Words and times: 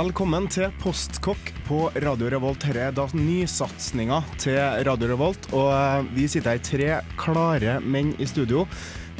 Velkommen 0.00 0.46
til 0.48 0.70
Postkokk 0.80 1.50
på 1.66 1.78
Radio 2.00 2.30
Revolt. 2.32 2.62
Dette 2.62 2.86
er 2.86 2.94
da 2.96 3.04
nysatsinga 3.12 4.22
til 4.40 4.56
Radio 4.86 5.10
Revolt. 5.10 5.48
Og 5.52 5.66
eh, 5.74 6.06
vi 6.14 6.24
sitter 6.30 6.54
her 6.54 6.62
tre 6.64 6.86
klare 7.20 7.74
menn 7.84 8.14
i 8.16 8.28
studio. 8.30 8.62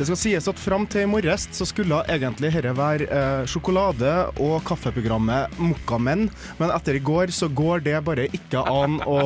Det 0.00 0.06
skal 0.08 0.16
sies 0.16 0.46
at 0.48 0.56
fram 0.56 0.86
til 0.88 1.02
i 1.04 1.08
morges 1.12 1.42
så 1.52 1.66
skulle 1.68 1.98
egentlig 2.08 2.48
dette 2.54 2.70
være 2.72 3.04
eh, 3.04 3.42
sjokolade- 3.52 4.30
og 4.40 4.62
kaffeprogrammet 4.64 5.58
Mokkamenn, 5.60 6.30
men 6.56 6.70
etter 6.72 6.96
i 6.96 7.02
går 7.04 7.28
så 7.36 7.50
går 7.52 7.82
det 7.84 7.98
bare 8.06 8.24
ikke 8.32 8.62
an 8.64 8.96
å 9.04 9.18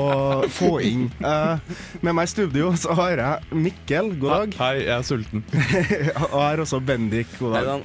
få 0.50 0.72
inn. 0.82 1.04
Eh, 1.22 1.76
med 2.02 2.16
meg 2.18 2.26
i 2.26 2.32
studio 2.32 2.72
så 2.74 2.96
har 2.98 3.22
jeg 3.22 3.60
Mikkel, 3.68 4.16
god 4.18 4.34
dag. 4.34 4.56
Hei, 4.64 4.72
jeg 4.80 4.96
er 4.96 5.06
sulten. 5.06 5.44
og 6.32 6.34
her 6.40 6.62
også 6.64 6.80
Bendik, 6.82 7.30
god 7.38 7.54
dag. 7.54 7.84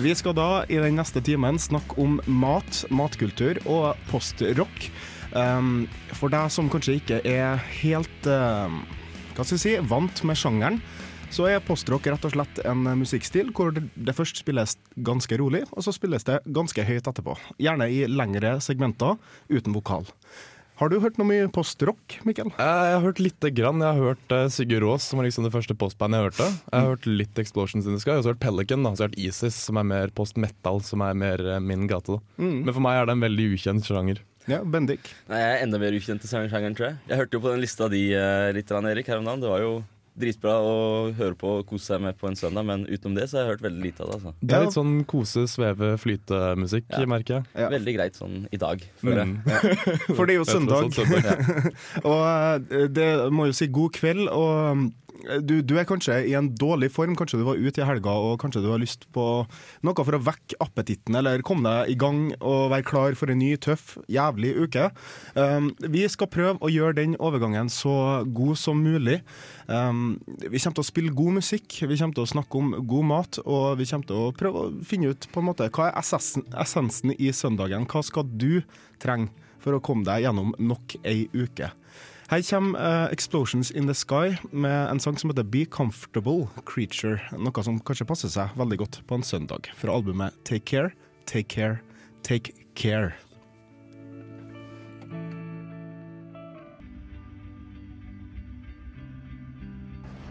Vi 0.00 0.14
skal 0.16 0.38
da 0.38 0.48
i 0.64 0.78
den 0.80 0.96
neste 0.96 1.20
timen 1.20 1.60
snakke 1.60 1.98
om 2.00 2.22
mat, 2.24 2.86
matkultur 2.88 3.60
og 3.66 4.00
postrock. 4.08 4.88
Um, 5.36 5.84
for 6.16 6.32
deg 6.32 6.48
som 6.56 6.72
kanskje 6.72 6.96
ikke 7.02 7.20
er 7.28 7.60
helt 7.82 8.32
uh, 8.32 8.80
hva 9.36 9.44
skal 9.44 9.56
jeg 9.56 9.62
si, 9.62 9.76
vant 9.88 10.24
med 10.26 10.36
sjangeren, 10.36 10.80
så 11.30 11.46
er 11.46 11.64
postrock 11.64 12.08
rett 12.10 12.24
og 12.26 12.34
slett 12.34 12.62
en 12.66 12.86
musikkstil 12.98 13.52
hvor 13.54 13.74
det 13.74 14.14
først 14.16 14.42
spilles 14.42 14.76
ganske 15.06 15.38
rolig, 15.38 15.64
og 15.70 15.86
så 15.86 15.94
spilles 15.94 16.26
det 16.26 16.40
ganske 16.50 16.84
høyt 16.86 17.06
etterpå. 17.06 17.36
Gjerne 17.62 17.86
i 17.90 18.02
lengre 18.10 18.56
segmenter 18.64 19.18
uten 19.50 19.76
vokal. 19.76 20.08
Har 20.80 20.88
du 20.88 20.96
hørt 21.02 21.18
noe 21.20 21.28
mye 21.28 21.48
postrock, 21.52 22.14
Mikkel? 22.24 22.48
Jeg 22.56 22.92
har 22.94 23.02
hørt 23.04 23.18
lite 23.20 23.50
grann. 23.52 23.82
Jeg 23.84 23.98
har 23.98 24.14
hørt 24.14 24.32
uh, 24.32 24.46
Sigurd 24.48 24.80
Rås, 24.86 25.10
som 25.10 25.20
var 25.20 25.26
liksom 25.26 25.44
det 25.44 25.52
første 25.52 25.76
postbandet 25.76 26.16
jeg 26.16 26.28
hørte. 26.30 26.46
Jeg 26.56 26.72
har 26.72 26.88
hørt 26.94 27.08
litt 27.20 27.40
Explosions 27.42 27.84
in 27.84 27.98
the 27.98 28.00
Sky, 28.00 28.14
og 28.14 28.22
så 28.22 28.30
har 28.30 28.32
jeg 28.32 28.38
hørt 28.38 28.46
Pelican, 28.46 28.86
da. 28.86 28.94
så 28.94 29.04
har 29.04 29.10
jeg 29.10 29.12
hørt 29.12 29.28
Isis, 29.28 29.58
som 29.68 29.76
er 29.76 29.90
mer 29.90 30.14
post-metal, 30.16 30.80
som 30.88 31.04
er 31.04 31.20
mer 31.20 31.44
eh, 31.44 31.60
min 31.60 31.84
gate. 31.90 32.16
Mm. 32.40 32.62
Men 32.64 32.72
for 32.72 32.80
meg 32.86 32.96
er 32.96 33.10
det 33.10 33.18
en 33.18 33.26
veldig 33.26 33.48
ukjent 33.58 33.92
sjanger. 33.92 34.24
Ja, 34.48 34.62
Bendik. 34.64 35.12
Nei, 35.28 35.44
jeg 35.44 35.52
er 35.58 35.66
enda 35.66 35.82
mer 35.84 36.00
ukjent 36.00 36.24
i 36.24 36.32
sjangeren, 36.32 36.72
tror 36.78 36.88
jeg. 36.88 37.00
Jeg 37.12 37.20
hørte 37.20 37.36
jo 37.36 37.44
på 37.44 37.52
den 37.52 37.60
lista 37.60 37.92
di 37.92 38.06
eh, 38.16 38.48
litt, 38.56 38.72
Erik, 38.72 39.12
her 39.12 39.20
om 39.20 39.28
dagen. 39.28 39.44
Det 39.44 39.52
var 39.52 39.66
jo 39.66 39.74
dritbra 40.20 40.54
å 40.62 40.74
høre 41.16 41.34
på 41.40 41.50
og 41.60 41.66
kose 41.70 41.90
seg 41.94 42.02
med 42.04 42.18
på 42.20 42.28
en 42.30 42.36
søndag, 42.38 42.66
men 42.68 42.84
utenom 42.86 43.16
det 43.18 43.26
så 43.30 43.38
har 43.40 43.44
jeg 43.46 43.54
hørt 43.54 43.64
veldig 43.66 43.82
lite 43.86 44.04
av 44.04 44.10
det. 44.10 44.18
altså. 44.20 44.34
Det 44.40 44.56
er 44.58 44.64
litt 44.66 44.76
sånn 44.76 44.94
kose, 45.10 45.46
sveve, 45.50 45.92
flyte-musikk, 46.02 46.86
Ja. 46.94 47.04
merker 47.10 47.34
jeg. 47.40 47.44
Ja. 47.56 47.68
Veldig 47.72 47.94
greit 47.96 48.20
sånn 48.20 48.46
i 48.52 48.60
dag, 48.60 48.84
føler 49.02 49.24
jeg. 49.24 49.36
Mm. 49.50 50.16
For 50.16 50.26
det 50.26 50.34
er 50.34 50.38
jo 50.38 50.46
er 50.46 50.52
søndag. 50.54 50.94
Og 52.10 52.22
eh, 52.70 52.86
det 52.88 53.08
må 53.34 53.46
jo 53.50 53.56
si 53.56 53.66
god 53.72 53.92
kveld, 53.96 54.28
og 54.28 54.52
eh, 54.70 54.88
du, 55.42 55.60
du 55.62 55.74
er 55.78 55.86
kanskje 55.88 56.16
i 56.30 56.34
en 56.38 56.50
dårlig 56.58 56.90
form. 56.94 57.16
Kanskje 57.18 57.40
du 57.40 57.46
var 57.46 57.60
ute 57.60 57.82
i 57.82 57.86
helga 57.86 58.12
og 58.12 58.38
kanskje 58.42 58.62
du 58.64 58.70
har 58.72 58.80
lyst 58.82 59.06
på 59.14 59.24
noe 59.86 60.06
for 60.06 60.16
å 60.16 60.22
vekke 60.26 60.58
appetitten, 60.62 61.16
eller 61.18 61.44
komme 61.46 61.66
deg 61.68 61.94
i 61.94 61.98
gang 62.00 62.22
og 62.38 62.70
være 62.72 62.86
klar 62.88 63.18
for 63.18 63.32
en 63.32 63.40
ny, 63.40 63.52
tøff, 63.60 63.96
jævlig 64.10 64.52
uke. 64.58 64.88
Um, 65.36 65.70
vi 65.80 66.06
skal 66.10 66.30
prøve 66.32 66.58
å 66.64 66.72
gjøre 66.72 66.98
den 67.00 67.16
overgangen 67.20 67.70
så 67.72 67.94
god 68.26 68.60
som 68.60 68.80
mulig. 68.84 69.20
Um, 69.66 70.18
vi 70.40 70.58
kommer 70.58 70.80
til 70.80 70.84
å 70.84 70.90
spille 70.90 71.16
god 71.16 71.40
musikk, 71.40 71.82
vi 71.84 71.98
kommer 72.00 72.16
til 72.16 72.26
å 72.26 72.32
snakke 72.34 72.60
om 72.60 72.72
god 72.90 73.10
mat, 73.10 73.42
og 73.44 73.80
vi 73.80 73.88
kommer 73.90 74.08
til 74.08 74.24
å 74.24 74.32
prøve 74.36 74.64
å 74.64 74.72
finne 74.86 75.12
ut 75.12 75.28
på 75.30 75.42
en 75.42 75.50
måte 75.50 75.70
hva 75.70 75.90
er 75.90 76.00
essensen, 76.00 76.46
essensen 76.58 77.14
i 77.16 77.32
søndagen. 77.36 77.88
Hva 77.90 78.04
skal 78.06 78.26
du 78.30 78.62
trenge 79.02 79.30
for 79.60 79.76
å 79.76 79.82
komme 79.84 80.06
deg 80.08 80.24
gjennom 80.24 80.54
nok 80.58 80.96
ei 81.04 81.26
uke? 81.36 81.70
Her 82.30 82.42
kommer 82.42 82.78
eh, 82.78 83.12
'Explosions 83.12 83.70
in 83.70 83.86
the 83.86 83.94
Sky' 83.94 84.36
med 84.52 84.90
en 84.90 85.00
sang 85.00 85.18
som 85.18 85.30
heter 85.30 85.42
'Be 85.42 85.64
Comfortable 85.64 86.48
Creature'. 86.64 87.18
Noe 87.36 87.64
som 87.64 87.80
kanskje 87.80 88.06
passer 88.06 88.28
seg 88.28 88.48
veldig 88.56 88.78
godt 88.78 89.02
på 89.08 89.14
en 89.14 89.22
søndag. 89.22 89.72
Fra 89.74 89.90
albumet 89.92 90.32
'Take 90.44 90.64
Care, 90.64 90.90
Take 91.26 91.48
Care, 91.48 91.78
Take 92.22 92.52
Care'. 92.78 93.12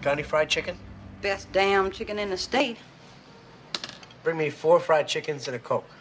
Got 0.02 0.14
any 0.14 0.24
fried 0.24 0.50
chicken? 0.50 0.76
Best 1.22 1.52
damn 1.54 1.92
chicken 1.92 2.20
in 2.20 2.28
the 2.30 2.38
state. 2.38 2.78
Bring 4.24 4.38
me 4.38 4.50
four 4.52 4.80
fried 4.80 5.08
chickens 5.08 5.48
and 5.48 5.56
a 5.56 5.60
Coke. 5.60 5.92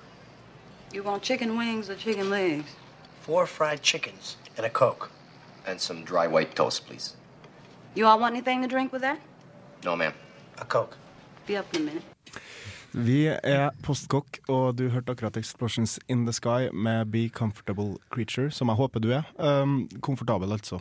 You 0.94 1.02
want 1.02 1.22
chicken 1.24 1.58
wings 1.58 1.90
or 1.90 1.96
chicken 1.96 2.30
legs? 2.30 2.70
Four 3.20 3.46
fried 3.46 3.82
chickens 3.82 4.36
and 4.56 4.64
a 4.66 4.70
Coke. 4.70 5.17
And 5.68 5.78
some 5.80 6.02
dry 6.04 6.26
white 6.26 6.54
toast, 6.56 6.86
please. 6.86 7.12
You 7.94 8.06
all 8.06 8.18
want 8.18 8.32
anything 8.34 8.62
to 8.62 8.68
drink 8.68 8.92
with 8.92 9.02
that? 9.02 9.18
No, 9.84 9.96
ma'am. 9.96 10.14
A 10.58 10.64
Coke. 10.64 10.96
Be 11.46 11.58
up 11.58 11.74
in 11.74 11.82
a 11.82 11.84
minute. 11.84 12.04
Vi 12.96 13.26
er 13.28 13.68
Postkokk, 13.84 14.38
og 14.48 14.78
du 14.78 14.88
hørte 14.88 15.12
akkurat 15.12 15.36
'Explosions 15.36 15.98
in 16.08 16.24
the 16.24 16.32
Sky' 16.32 16.72
med 16.72 17.12
'Be 17.12 17.28
Comfortable 17.28 17.98
Creature', 18.10 18.50
som 18.50 18.68
jeg 18.68 18.76
håper 18.76 19.00
du 19.00 19.10
er. 19.12 19.22
Um, 19.38 19.88
komfortabel, 20.00 20.52
altså. 20.52 20.80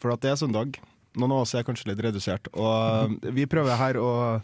For 0.00 0.12
at 0.12 0.20
det 0.20 0.30
er 0.30 0.36
søndag. 0.36 0.78
Noen 1.16 1.32
av 1.32 1.40
oss 1.42 1.54
er 1.54 1.64
kanskje 1.66 1.88
litt 1.90 2.04
redusert. 2.04 2.46
Og 2.54 3.10
vi 3.36 3.46
prøver 3.46 3.76
her 3.76 3.98
å 3.98 4.42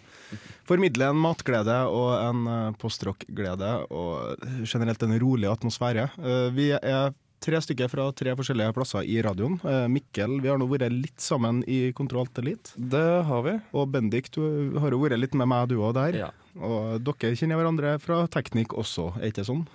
formidle 0.66 1.10
en 1.10 1.16
matglede 1.16 1.86
og 1.86 2.10
en 2.26 2.74
postrockglede, 2.74 3.86
postrock-glede, 3.86 3.86
og 3.90 4.66
generelt 4.66 5.02
en 5.02 5.20
rolig 5.20 5.46
atmosfære. 5.46 6.10
Uh, 6.18 6.50
Vi 6.50 6.72
er 6.74 7.14
tre 7.46 7.60
stykker 7.62 7.90
fra 7.90 8.06
tre 8.16 8.32
forskjellige 8.38 8.74
plasser 8.74 9.06
i 9.06 9.20
radioen. 9.24 9.58
Eh, 9.62 9.84
Mikkel, 9.92 10.40
vi 10.42 10.50
har 10.50 10.58
nå 10.58 10.66
vært 10.70 10.90
litt 10.92 11.22
sammen 11.22 11.62
i 11.70 11.92
Kontroll 11.96 12.26
Elite. 12.42 12.74
Det 12.76 13.04
har 13.28 13.44
vi. 13.46 13.54
Og 13.76 13.92
Bendik, 13.92 14.32
du 14.34 14.74
har 14.80 14.90
jo 14.94 15.02
vært 15.04 15.20
litt 15.20 15.36
med 15.38 15.48
meg 15.52 15.68
du 15.70 15.76
òg 15.78 15.94
der. 15.98 16.18
Ja. 16.26 16.32
Og 16.56 16.98
dere 17.06 17.36
kjenner 17.38 17.60
hverandre 17.60 17.94
fra 18.02 18.24
teknikk 18.32 18.74
også, 18.74 19.12
er 19.20 19.30
ikke 19.30 19.46
sånn? 19.46 19.66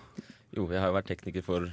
Jo, 0.52 0.68
jeg 0.68 0.82
har 0.82 0.92
jo 0.92 0.98
vært 0.98 1.12
tekniker 1.14 1.46
for 1.46 1.70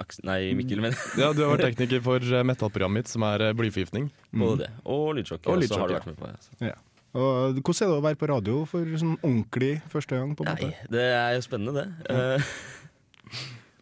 Aks 0.00 0.20
Nei, 0.28 0.52
Mikkel, 0.56 0.80
men 0.84 0.92
Ja, 1.20 1.32
Du 1.36 1.42
har 1.44 1.54
vært 1.54 1.70
tekniker 1.72 2.02
for 2.04 2.20
eh, 2.20 2.44
metallprogrammet 2.46 3.04
mitt, 3.04 3.12
som 3.12 3.24
er 3.28 3.48
eh, 3.50 3.56
blyforgiftning. 3.56 4.10
både 4.32 4.66
det. 4.66 4.70
Og 4.84 5.14
lydsjokket. 5.18 5.50
Og 5.52 5.60
lydsjokket. 5.62 5.82
har 5.82 5.88
du 5.88 5.96
vært 5.98 6.10
med 6.10 6.20
på 6.20 6.32
ja. 6.32 6.72
Ja. 6.72 6.76
Og 7.16 7.60
hvordan 7.64 7.86
er 7.86 7.92
det 7.92 7.96
å 7.96 8.04
være 8.04 8.18
på 8.20 8.28
radio 8.28 8.64
for 8.68 8.96
sånn 9.00 9.14
ordentlig 9.22 9.76
første 9.92 10.18
gang? 10.18 10.34
på 10.36 10.44
en 10.44 10.52
Nei, 10.52 10.72
det 10.92 11.04
er 11.16 11.36
jo 11.38 11.44
spennende, 11.46 11.84
det. 11.84 12.12
Eh, 12.12 12.50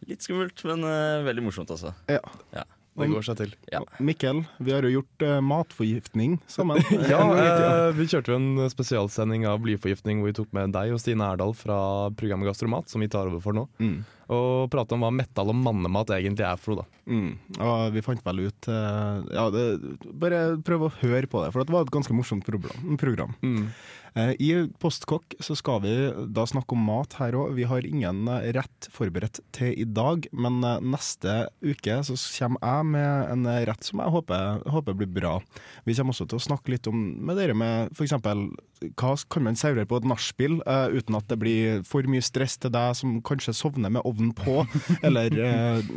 litt 0.09 0.25
skummelt, 0.25 0.63
men 0.69 0.83
uh, 0.87 1.23
veldig 1.27 1.43
morsomt, 1.49 1.71
altså. 1.75 1.93
Ja. 2.11 2.21
Ja. 2.55 2.63
Det 2.95 3.09
går 3.11 3.25
seg 3.27 3.35
til. 3.41 3.49
Ja. 3.73 3.81
Mikkel, 3.99 4.37
vi 4.63 4.71
har 4.71 4.85
jo 4.87 5.01
gjort 5.01 5.23
uh, 5.27 5.41
matforgiftning 5.43 6.37
sammen. 6.47 6.79
Ja, 7.11 7.19
eh, 7.43 7.89
Vi 7.97 8.05
kjørte 8.07 8.31
jo 8.31 8.37
en 8.39 8.69
spesialsending 8.71 9.43
av 9.51 9.59
blyforgiftning 9.65 10.21
hvor 10.21 10.31
vi 10.31 10.35
tok 10.37 10.53
med 10.55 10.71
deg 10.71 10.93
og 10.95 11.01
Stine 11.03 11.27
Erdal 11.27 11.51
fra 11.59 11.77
programmet 12.15 12.47
Gastromat, 12.47 12.87
som 12.87 13.03
vi 13.03 13.09
tar 13.11 13.27
over 13.27 13.43
for 13.43 13.57
nå, 13.57 13.65
Mm. 13.83 13.97
og 14.31 14.69
prate 14.71 14.95
om 14.95 15.03
hva 15.03 15.11
metal 15.11 15.51
og 15.51 15.59
mannemat 15.59 16.15
egentlig 16.15 16.47
er 16.47 16.55
for 16.55 16.71
noe. 16.77 16.85
da. 16.87 17.11
Mm. 17.11 17.59
Og 17.67 17.91
vi 17.97 18.05
fant 18.07 18.23
vel 18.25 18.45
ut 18.47 18.71
uh, 18.71 19.19
Ja, 19.27 19.49
det, 19.51 19.65
bare 20.15 20.39
prøv 20.63 20.87
å 20.87 20.93
høre 21.03 21.27
på 21.27 21.43
det, 21.43 21.51
for 21.51 21.67
det 21.67 21.75
var 21.75 21.83
et 21.83 21.91
ganske 21.93 22.15
morsomt 22.15 22.47
program. 22.47 22.95
program. 23.01 23.35
Eh, 23.43 23.67
I 24.15 24.49
Postkokk 24.79 25.33
så 25.43 25.57
skal 25.59 25.81
vi 25.83 25.93
da 26.31 26.45
snakke 26.47 26.71
om 26.71 26.85
mat 26.87 27.17
her 27.19 27.35
òg. 27.35 27.55
Vi 27.57 27.65
har 27.67 27.83
ingen 27.83 28.29
eh, 28.31 28.47
rett 28.55 28.87
forberedt 28.93 29.41
til 29.55 29.73
i 29.75 29.83
dag, 29.83 30.29
men 30.31 30.61
eh, 30.63 30.83
neste 30.95 31.49
uke 31.59 31.97
så 32.07 32.15
kommer 32.37 32.63
jeg 32.63 32.87
med 32.93 33.33
en 33.33 33.49
eh, 33.51 33.63
rett 33.67 33.83
som 33.83 33.99
jeg 33.99 34.13
håper, 34.15 34.61
håper 34.71 34.95
blir 34.95 35.11
bra. 35.17 35.33
Vi 35.83 35.97
kommer 35.97 36.15
også 36.15 36.29
til 36.31 36.39
å 36.39 36.45
snakke 36.45 36.71
litt 36.71 36.87
om 36.87 37.01
med 37.27 37.35
dere 37.41 37.57
med 37.57 37.91
f.eks. 37.91 38.15
hva 38.95 39.11
kan 39.31 39.45
man 39.49 39.59
servere 39.59 39.87
på 39.89 39.99
et 39.99 40.07
nachspiel 40.07 40.57
uh, 40.63 40.87
uten 40.91 41.15
at 41.17 41.27
det 41.31 41.37
blir 41.41 41.83
for 41.87 42.07
mye 42.11 42.23
stress 42.23 42.57
til 42.61 42.71
deg 42.75 42.95
som 42.99 43.17
kanskje 43.25 43.55
sovner 43.55 43.91
med 43.91 44.05
ovnen 44.07 44.31
på, 44.35 44.63
eller 45.07 45.35
uh, 45.35 45.91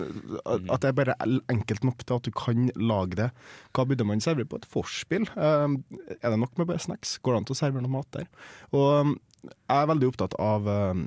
at 0.48 0.82
det 0.82 0.90
er 0.90 0.98
bare 0.98 1.16
enkelt 1.52 1.86
nok 1.86 2.02
til 2.02 2.18
at 2.18 2.26
du 2.26 2.34
kan 2.34 2.70
lage 2.78 3.18
det. 3.18 3.30
Hva 3.76 3.86
burde 3.86 4.06
man 4.08 4.22
servere 4.24 4.48
på 4.48 4.58
et 4.58 4.68
vorspiel? 4.74 5.28
Uh, 5.38 5.78
er 6.18 6.32
det 6.32 6.42
nok 6.42 6.58
med 6.58 6.70
bare 6.70 6.82
snacks? 6.82 7.18
Går 7.22 7.36
det 7.36 7.42
an 7.42 7.50
til 7.50 7.58
å 7.58 7.62
servere 7.62 7.86
noe 7.86 7.96
mat 7.98 8.07
der? 8.16 8.28
Og 8.72 8.88
um, 8.88 9.14
jeg 9.44 9.76
er 9.76 9.90
veldig 9.90 10.10
opptatt 10.10 10.36
av 10.42 10.66
um, 10.66 11.06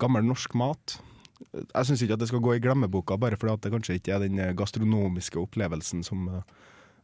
gammel 0.00 0.26
norsk 0.26 0.54
mat. 0.58 0.98
Jeg 1.52 1.88
syns 1.88 2.02
ikke 2.04 2.16
at 2.16 2.22
det 2.22 2.30
skal 2.30 2.42
gå 2.44 2.56
i 2.56 2.62
glemmeboka 2.62 3.18
bare 3.20 3.38
fordi 3.38 3.66
det 3.66 3.72
kanskje 3.74 3.98
ikke 3.98 4.14
er 4.16 4.24
den 4.24 4.40
eh, 4.40 4.54
gastronomiske 4.56 5.38
opplevelsen 5.40 6.02
som 6.04 6.26
eh, 6.32 6.54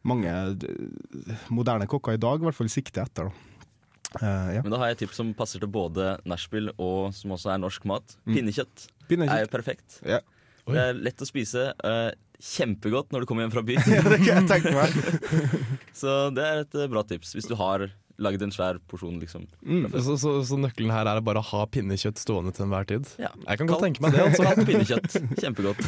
mange 0.09 0.33
eh, 0.33 1.33
moderne 1.53 1.89
kokker 1.91 2.17
i 2.17 2.21
dag 2.21 2.41
i 2.41 2.49
hvert 2.49 2.59
fall 2.59 2.71
sikter 2.73 3.05
etter. 3.05 3.29
Da. 3.29 3.49
Uh, 4.13 4.49
ja. 4.59 4.61
Men 4.61 4.75
da 4.75 4.81
har 4.83 4.91
jeg 4.91 4.99
et 4.99 5.03
tips 5.07 5.21
som 5.23 5.31
passer 5.37 5.63
til 5.63 5.71
både 5.73 6.19
nachspiel 6.29 6.69
og 6.75 7.15
som 7.17 7.33
også 7.33 7.55
er 7.55 7.63
norsk 7.63 7.87
mat. 7.89 8.17
Mm. 8.27 8.35
Pinnekjøtt 8.37 8.85
Pinnekjøtt. 9.09 9.37
er 9.39 9.47
jo 9.47 9.53
perfekt. 9.53 10.03
Ja. 10.05 10.21
Det 10.69 10.83
er 10.83 11.01
lett 11.01 11.25
å 11.25 11.29
spise. 11.29 11.71
Uh, 11.81 12.13
kjempegodt 12.43 13.15
når 13.15 13.23
du 13.23 13.31
kommer 13.31 13.47
hjem 13.47 13.55
fra 13.55 13.65
byen. 13.65 13.83
det 14.13 14.21
kan 14.25 14.43
jeg 14.43 14.49
tenke 14.51 14.75
meg. 14.77 15.41
Så 16.01 16.29
det 16.35 16.45
er 16.45 16.65
et 16.65 16.79
bra 16.93 17.05
tips 17.07 17.37
hvis 17.37 17.49
du 17.49 17.57
har 17.59 17.87
lagd 18.19 18.43
en 18.45 18.53
svær 18.55 18.79
porsjon, 18.91 19.19
liksom. 19.23 19.47
Mm. 19.65 19.87
Så, 19.97 20.17
så, 20.21 20.39
så 20.47 20.59
nøkkelen 20.61 20.93
her 20.95 21.09
er 21.09 21.21
å 21.23 21.25
bare 21.25 21.43
ha 21.53 21.67
pinnekjøtt 21.73 22.21
stående 22.23 22.53
til 22.57 22.67
enhver 22.67 22.89
tid? 22.89 23.09
Ja. 23.23 23.33
Jeg 23.49 23.63
kan 23.63 23.71
godt 23.71 23.87
tenke 23.89 24.05
meg 24.05 24.17
det. 24.17 24.27
altså. 24.31 24.49
Kaldt 24.51 24.67
pinnekjøtt. 24.73 25.21
Kjempegodt. 25.41 25.87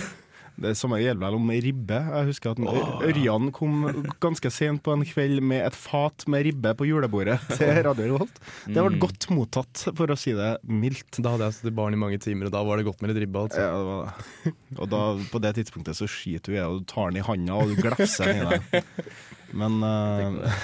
Det 0.54 0.68
er 0.70 0.76
samme 0.78 1.00
gjelder 1.02 1.18
vel 1.26 1.34
om 1.34 1.48
ribbe. 1.50 1.96
Jeg 1.98 2.26
husker 2.28 2.52
at 2.52 2.60
Ør- 2.62 3.00
Ørjan 3.08 3.48
kom 3.56 3.80
ganske 4.22 4.52
sent 4.54 4.84
på 4.86 4.92
en 4.94 5.02
kveld 5.02 5.40
med 5.42 5.64
et 5.66 5.74
fat 5.74 6.22
med 6.30 6.44
ribbe 6.46 6.70
på 6.78 6.86
julebordet 6.86 7.40
til 7.56 7.72
Radio 7.88 8.06
Revolt. 8.12 8.38
Det 8.68 8.84
ble 8.86 9.00
godt 9.02 9.26
mottatt, 9.34 9.82
for 9.98 10.14
å 10.14 10.16
si 10.18 10.30
det 10.38 10.52
mildt. 10.70 11.18
Da 11.18 11.32
hadde 11.34 11.48
jeg 11.50 11.56
sittet 11.58 11.74
barn 11.74 11.96
i 11.96 11.98
mange 11.98 12.20
timer, 12.22 12.46
og 12.46 12.54
da 12.54 12.62
var 12.70 12.78
det 12.78 12.86
godt 12.86 13.02
med 13.02 13.10
litt 13.10 13.24
ribbe. 13.24 13.42
Altså. 13.48 13.64
Ja, 13.66 13.72
det 13.74 13.88
var 13.88 14.14
det. 14.46 14.54
Og 14.78 14.92
da, 14.94 15.02
på 15.34 15.42
det 15.42 15.52
tidspunktet 15.58 15.98
så 15.98 16.06
skiter 16.14 16.46
du 16.46 16.54
i 16.54 16.60
det, 16.60 16.68
og 16.70 16.78
du 16.84 16.86
tar 16.94 17.10
den 17.10 17.18
i 17.18 17.26
handa 17.26 17.58
og 17.58 17.74
du 17.74 17.82
glefser 17.82 18.30
den 18.30 18.44
i 18.44 18.54
deg. 18.54 19.10
Men 19.64 19.82
eh, 19.90 20.62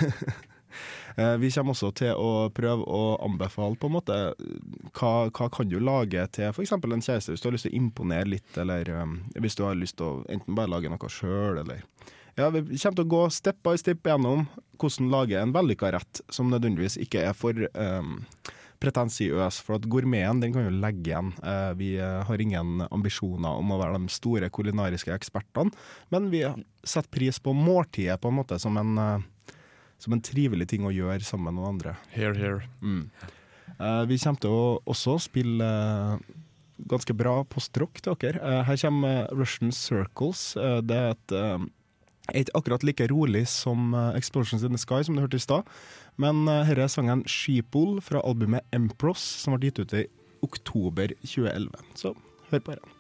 vi 1.17 1.51
kommer 1.55 1.75
også 1.75 1.91
til 1.97 2.15
å 2.15 2.51
prøve 2.55 2.85
å 2.87 3.17
anbefale 3.25 3.79
på 3.81 3.89
en 3.91 3.97
måte 3.97 4.19
hva, 4.97 5.13
hva 5.29 5.49
kan 5.53 5.69
du 5.71 5.79
lage 5.83 6.23
til 6.37 6.51
f.eks. 6.51 6.73
en 6.77 7.05
kjæreste, 7.05 7.35
hvis 7.35 7.43
du 7.43 7.49
har 7.49 7.57
lyst 7.57 7.67
til 7.69 7.75
å 7.75 7.81
imponere 7.81 8.31
litt, 8.37 8.51
eller 8.61 8.89
eh, 8.95 9.17
hvis 9.43 9.59
du 9.59 9.65
har 9.67 9.79
lyst 9.79 9.99
til 10.01 10.07
å 10.07 10.23
enten 10.31 10.57
bare 10.59 10.73
lage 10.73 10.93
noe 10.93 11.13
sjøl, 11.13 11.61
eller 11.65 11.85
ja, 12.39 12.49
Vi 12.55 12.79
kommer 12.79 12.97
til 12.97 13.05
å 13.05 13.11
gå 13.11 13.25
step 13.35 13.59
by 13.67 13.77
step 13.81 14.07
gjennom 14.07 14.47
hvordan 14.81 15.11
lage 15.13 15.37
en 15.37 15.53
vellykka 15.53 15.91
rett 15.93 16.23
som 16.33 16.49
nødvendigvis 16.53 16.97
ikke 17.03 17.25
er 17.27 17.35
for 17.37 17.59
um, 17.75 18.21
pretensiøs, 18.81 19.61
for 19.65 19.77
at 19.77 19.89
gourmeten 19.91 20.41
den 20.43 20.55
kan 20.55 20.65
jo 20.65 20.73
legge 20.73 21.13
igjen. 21.13 21.33
Eh, 21.45 21.73
vi 21.79 21.91
eh, 22.01 22.21
har 22.27 22.43
ingen 22.43 22.87
ambisjoner 22.89 23.61
om 23.61 23.75
å 23.75 23.81
være 23.81 24.01
de 24.01 24.13
store 24.13 24.49
kulinariske 24.53 25.13
ekspertene, 25.15 25.75
men 26.13 26.31
vi 26.33 26.43
setter 26.81 27.11
pris 27.13 27.41
på 27.43 27.55
måltidet 27.57 28.21
på 28.23 28.31
en 28.31 28.39
måte 28.41 28.59
som 28.63 28.79
en, 28.81 28.95
eh, 28.99 29.29
som 30.01 30.17
en 30.17 30.23
trivelig 30.25 30.71
ting 30.73 30.87
å 30.89 30.95
gjøre 30.95 31.25
sammen 31.27 31.51
med 31.51 31.61
noen 31.61 31.77
andre. 31.77 31.97
Here, 32.15 32.35
here. 32.37 32.65
Eh, 33.81 34.05
vi 34.09 34.19
kommer 34.21 34.41
til 34.41 34.55
å 34.55 34.63
også 34.89 35.17
spille 35.25 35.65
uh, 35.65 36.21
ganske 36.91 37.15
bra 37.17 37.41
postrock 37.49 38.01
til 38.01 38.17
dere. 38.21 38.41
Uh, 38.41 38.63
her 38.69 38.81
kommer 38.81 39.29
Russian 39.37 39.73
Circles. 39.73 40.55
Det 40.57 40.97
er 40.97 41.15
et 41.15 41.37
ikke 42.31 42.55
akkurat 42.55 42.85
like 42.87 43.09
rolig 43.11 43.43
som 43.51 43.91
Explosions 44.15 44.63
in 44.63 44.77
the 44.77 44.79
Sky, 44.79 45.03
som 45.03 45.17
du 45.17 45.25
hørte 45.25 45.41
i 45.41 45.43
stad. 45.43 45.69
Men 46.21 46.45
uh, 46.49 46.63
her 46.69 46.79
er 46.79 46.93
sangen 46.93 47.25
Sheepool 47.29 48.01
fra 48.05 48.23
albumet 48.25 48.65
Empros, 48.77 49.25
som 49.43 49.57
ble 49.57 49.71
gitt 49.71 49.83
ut 49.83 49.97
i 49.99 50.07
oktober 50.45 51.13
2011. 51.25 51.85
Så 51.99 52.15
hør 52.53 52.65
på 52.65 52.77
dette. 52.77 52.97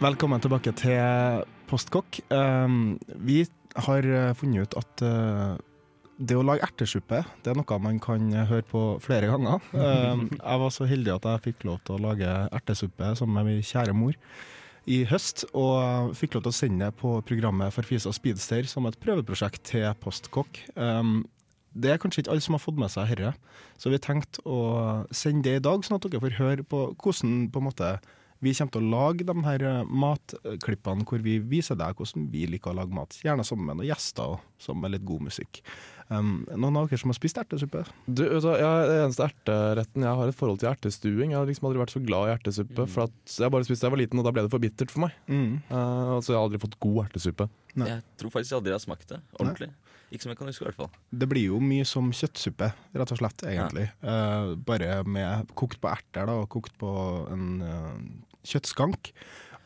Velkommen 0.00 0.40
tilbake 0.40 0.72
til 0.80 1.42
Postkokk. 1.70 2.20
Um, 2.34 2.98
vi 3.22 3.44
har 3.86 4.06
eh, 4.06 4.32
funnet 4.34 4.66
ut 4.66 4.78
at 4.80 5.02
eh, 5.06 5.58
det 6.20 6.36
å 6.36 6.44
lage 6.44 6.66
ertesuppe 6.66 7.22
det 7.44 7.52
er 7.52 7.56
noe 7.56 7.78
man 7.80 8.00
kan 8.02 8.26
høre 8.50 8.66
på 8.66 8.82
flere 9.04 9.30
ganger. 9.30 9.62
Um, 9.72 10.26
jeg 10.36 10.62
var 10.64 10.74
så 10.74 10.88
heldig 10.90 11.14
at 11.16 11.28
jeg 11.30 11.44
fikk 11.48 11.68
lov 11.68 11.80
til 11.86 11.96
å 11.96 12.04
lage 12.10 12.32
ertesuppe 12.50 13.14
sammen 13.18 13.38
med 13.38 13.48
min 13.48 13.66
kjære 13.66 13.94
mor 13.96 14.18
i 14.90 15.02
høst, 15.06 15.44
og 15.54 16.14
fikk 16.16 16.34
lov 16.34 16.46
til 16.46 16.52
å 16.52 16.56
sende 16.56 16.88
det 16.88 16.98
på 16.98 17.18
programmet 17.28 17.74
for 17.74 17.86
Fisa 17.86 18.10
Speedster 18.16 18.66
som 18.66 18.88
et 18.88 18.98
prøveprosjekt 19.00 19.62
til 19.70 19.86
Postkokk. 20.02 20.64
Um, 20.74 21.22
det 21.70 21.92
er 21.92 22.00
kanskje 22.02 22.24
ikke 22.24 22.34
alle 22.34 22.42
som 22.42 22.56
har 22.56 22.62
fått 22.64 22.80
med 22.80 22.90
seg 22.90 23.12
dette, 23.14 23.34
så 23.78 23.92
vi 23.92 24.00
tenkte 24.02 24.42
å 24.42 24.60
sende 25.14 25.46
det 25.46 25.60
i 25.60 25.62
dag, 25.62 25.84
sånn 25.86 26.00
at 26.00 26.08
dere 26.08 26.22
får 26.24 26.40
høre 26.40 26.66
på 26.66 26.88
hvordan 26.98 27.44
på 27.52 27.62
en 27.62 27.68
måte 27.68 27.92
vi 28.40 28.54
kommer 28.56 28.72
til 28.74 28.84
å 28.84 28.90
lage 28.94 29.26
de 29.28 29.36
her 29.44 29.64
eh, 29.68 29.94
matklippene 30.04 31.06
hvor 31.08 31.22
vi 31.24 31.38
viser 31.44 31.76
deg 31.78 31.98
hvordan 31.98 32.28
vi 32.32 32.46
liker 32.48 32.72
å 32.72 32.78
lage 32.80 32.96
mat. 32.96 33.16
Gjerne 33.24 33.44
sammen 33.46 33.68
med 33.68 33.80
noen 33.80 33.90
gjester 33.90 34.36
og 34.36 34.46
som 34.60 34.80
med 34.80 34.94
litt 34.94 35.04
god 35.08 35.26
musikk. 35.28 35.60
Um, 36.10 36.40
noen 36.50 36.74
av 36.74 36.88
dere 36.88 36.98
som 36.98 37.12
har 37.12 37.16
spist 37.16 37.38
ertesuppe? 37.38 37.84
Du, 38.06 38.24
vet 38.24 38.42
du, 38.42 38.48
jeg, 38.50 38.86
det 38.90 38.96
eneste 39.04 39.28
erteretten 39.28 40.06
jeg 40.08 40.18
har 40.20 40.32
et 40.32 40.36
forhold 40.36 40.58
til, 40.58 40.66
er 40.66 40.74
ertestuing. 40.74 41.30
Jeg 41.30 41.38
har 41.38 41.46
liksom 41.46 41.68
aldri 41.68 41.82
vært 41.84 41.94
så 41.94 42.02
glad 42.02 42.26
i 42.26 42.32
ertesuppe. 42.34 42.86
For 42.90 43.06
at 43.06 43.36
jeg 43.44 43.54
bare 43.54 43.68
spiste 43.68 43.84
da 43.84 43.90
jeg 43.90 43.94
var 43.94 44.02
liten, 44.02 44.22
og 44.22 44.26
da 44.26 44.32
ble 44.34 44.44
det 44.46 44.52
for 44.52 44.64
bittert 44.64 44.90
for 44.90 45.04
meg. 45.04 45.14
Mm. 45.30 45.60
Uh, 45.70 46.16
altså, 46.16 46.32
jeg 46.32 46.40
har 46.40 46.48
aldri 46.48 46.62
fått 46.64 46.80
god 46.82 47.04
ertesuppe. 47.04 47.46
Nei. 47.78 47.92
Jeg 47.92 48.02
tror 48.18 48.34
faktisk 48.34 48.56
jeg 48.56 48.62
aldri 48.62 48.74
har 48.74 48.82
smakt 48.82 49.12
det 49.12 49.20
ordentlig. 49.38 49.70
Ikke 50.10 50.24
som 50.24 50.32
jeg 50.32 50.40
kan 50.40 50.50
huske, 50.50 50.64
i 50.64 50.66
hvert 50.66 50.80
fall. 50.80 50.90
Det 51.22 51.28
blir 51.30 51.52
jo 51.52 51.60
mye 51.62 51.84
som 51.86 52.08
kjøttsuppe, 52.10 52.72
rett 52.98 53.12
og 53.14 53.20
slett, 53.20 53.44
egentlig. 53.46 53.86
Eh, 54.02 54.48
bare 54.66 54.96
med 55.06 55.52
kokt 55.58 55.78
på 55.78 55.90
erter 55.92 56.26
da, 56.26 56.34
og 56.42 56.50
kokt 56.50 56.74
på 56.80 56.90
en 57.30 57.62
eh, 57.62 57.92
kjøttskank. 58.46 59.12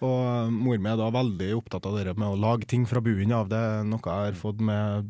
Og 0.04 0.50
mor 0.52 0.76
mi 0.82 0.90
er 0.90 0.98
da 1.00 1.06
veldig 1.14 1.46
opptatt 1.56 1.86
av 1.88 1.94
det 1.96 2.12
med 2.18 2.26
å 2.28 2.36
lage 2.36 2.66
ting 2.68 2.82
fra 2.84 3.00
bunnen 3.00 3.30
av. 3.32 3.46
Det 3.48 3.56
er 3.56 3.84
noe 3.88 4.02
jeg 4.04 4.26
har 4.26 4.36
fått 4.36 4.60
med 4.60 5.06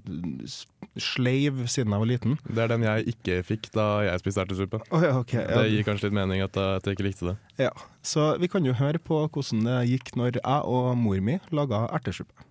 sleiv 1.00 1.64
siden 1.66 1.90
jeg 1.96 2.02
var 2.05 2.06
liten. 2.11 2.37
Det 2.46 2.62
er 2.62 2.70
den 2.70 2.84
jeg 2.87 3.08
ikke 3.14 3.38
fikk 3.49 3.70
da 3.75 3.87
jeg 4.06 4.22
spiste 4.22 4.44
ertesuppe. 4.44 4.78
Oh, 4.94 5.02
ja, 5.02 5.16
ok. 5.19 5.32
Det 5.50 5.64
gir 5.72 5.82
kanskje 5.88 6.11
litt 6.11 6.19
mening 6.20 6.44
at, 6.44 6.55
jeg- 6.55 6.76
at 6.78 6.87
jeg 6.87 6.94
ikke 6.99 7.08
likte 7.08 7.26
det. 7.32 7.37
Ja, 7.64 7.70
Så 8.02 8.38
vi 8.38 8.46
kan 8.46 8.64
jo 8.64 8.72
høre 8.76 8.99
på 9.02 9.25
hvordan 9.26 9.64
det 9.64 9.81
gikk 9.90 10.14
når 10.14 10.38
jeg 10.38 10.62
og 10.62 10.96
mor 10.96 11.19
mi 11.20 11.40
laga 11.50 11.88
ertesuppe. 11.90 12.44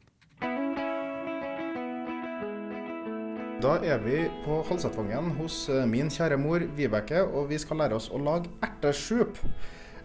Da 3.64 3.78
er 3.88 4.02
vi 4.04 4.26
på 4.44 4.58
Halsetvangen 4.68 5.30
hos 5.38 5.70
eh, 5.72 5.86
min 5.88 6.10
kjære 6.12 6.36
mor 6.42 6.60
Vibeke, 6.76 7.22
og 7.24 7.48
vi 7.48 7.58
skal 7.62 7.80
lære 7.80 7.96
oss 7.96 8.10
å 8.12 8.20
lage 8.20 8.52
ertesup. 8.66 9.38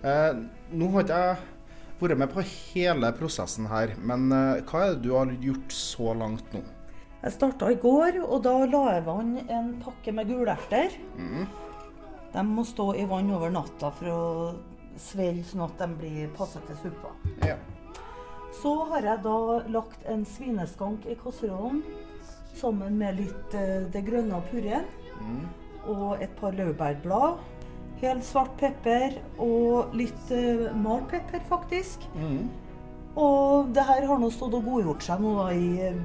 Eh, 0.07 0.43
nå 0.71 0.89
har 0.95 1.07
ikke 1.07 1.21
jeg 1.23 1.39
vært 1.99 2.21
med 2.21 2.33
på 2.33 2.45
hele 2.47 3.11
prosessen 3.19 3.67
her, 3.71 3.95
men 3.99 4.29
eh, 4.35 4.61
hva 4.69 4.85
er 4.85 4.93
det 4.95 5.07
du 5.07 5.15
har 5.17 5.33
gjort 5.43 5.75
så 5.75 6.13
langt 6.15 6.53
nå? 6.55 6.63
Jeg 7.19 7.35
starta 7.35 7.71
i 7.75 7.79
går, 7.83 8.21
og 8.23 8.45
da 8.45 8.55
la 8.71 8.83
jeg 8.95 9.07
vann 9.09 9.33
en 9.51 9.73
pakke 9.83 10.15
med 10.15 10.29
gulerter. 10.31 10.93
De 12.33 12.45
må 12.47 12.63
stå 12.69 12.93
i 12.95 13.07
vann 13.11 13.33
over 13.35 13.51
natta 13.51 13.91
for 13.99 14.13
å 14.13 14.21
svelle 15.03 15.43
sånn 15.47 15.65
at 15.67 15.81
de 15.81 15.89
blir 15.99 16.31
passe 16.37 16.63
til 16.69 16.79
suppa. 16.85 17.11
Ja. 17.43 17.57
Så 18.63 18.73
har 18.93 19.03
jeg 19.03 19.23
da 19.27 19.39
lagt 19.75 20.07
en 20.11 20.23
svineskank 20.27 21.07
i 21.11 21.19
kasserollen 21.19 21.83
sammen 22.59 22.97
med 22.99 23.19
litt 23.19 23.55
eh, 23.55 23.87
det 23.91 24.03
grønne 24.07 24.39
pureen 24.51 24.87
og 25.89 26.23
et 26.23 26.33
par 26.39 26.55
laurbærblad. 26.55 27.43
Hel 27.99 28.21
svart 28.23 28.55
pepper 28.61 29.17
og 29.43 29.95
litt 29.99 30.31
uh, 30.31 30.69
malt 30.79 31.09
pepper, 31.11 31.43
faktisk. 31.49 32.05
Og 33.19 33.73
det 33.75 33.83
her 33.89 34.07
har 34.07 34.21
nå 34.23 34.31
stått 34.31 34.55
og 34.55 34.69
godgjort 34.69 35.03
seg 35.03 35.23
nå 35.25 35.33
da 35.41 35.49
i 35.51 35.71
eh, 35.89 35.97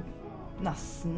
nesten 0.64 1.14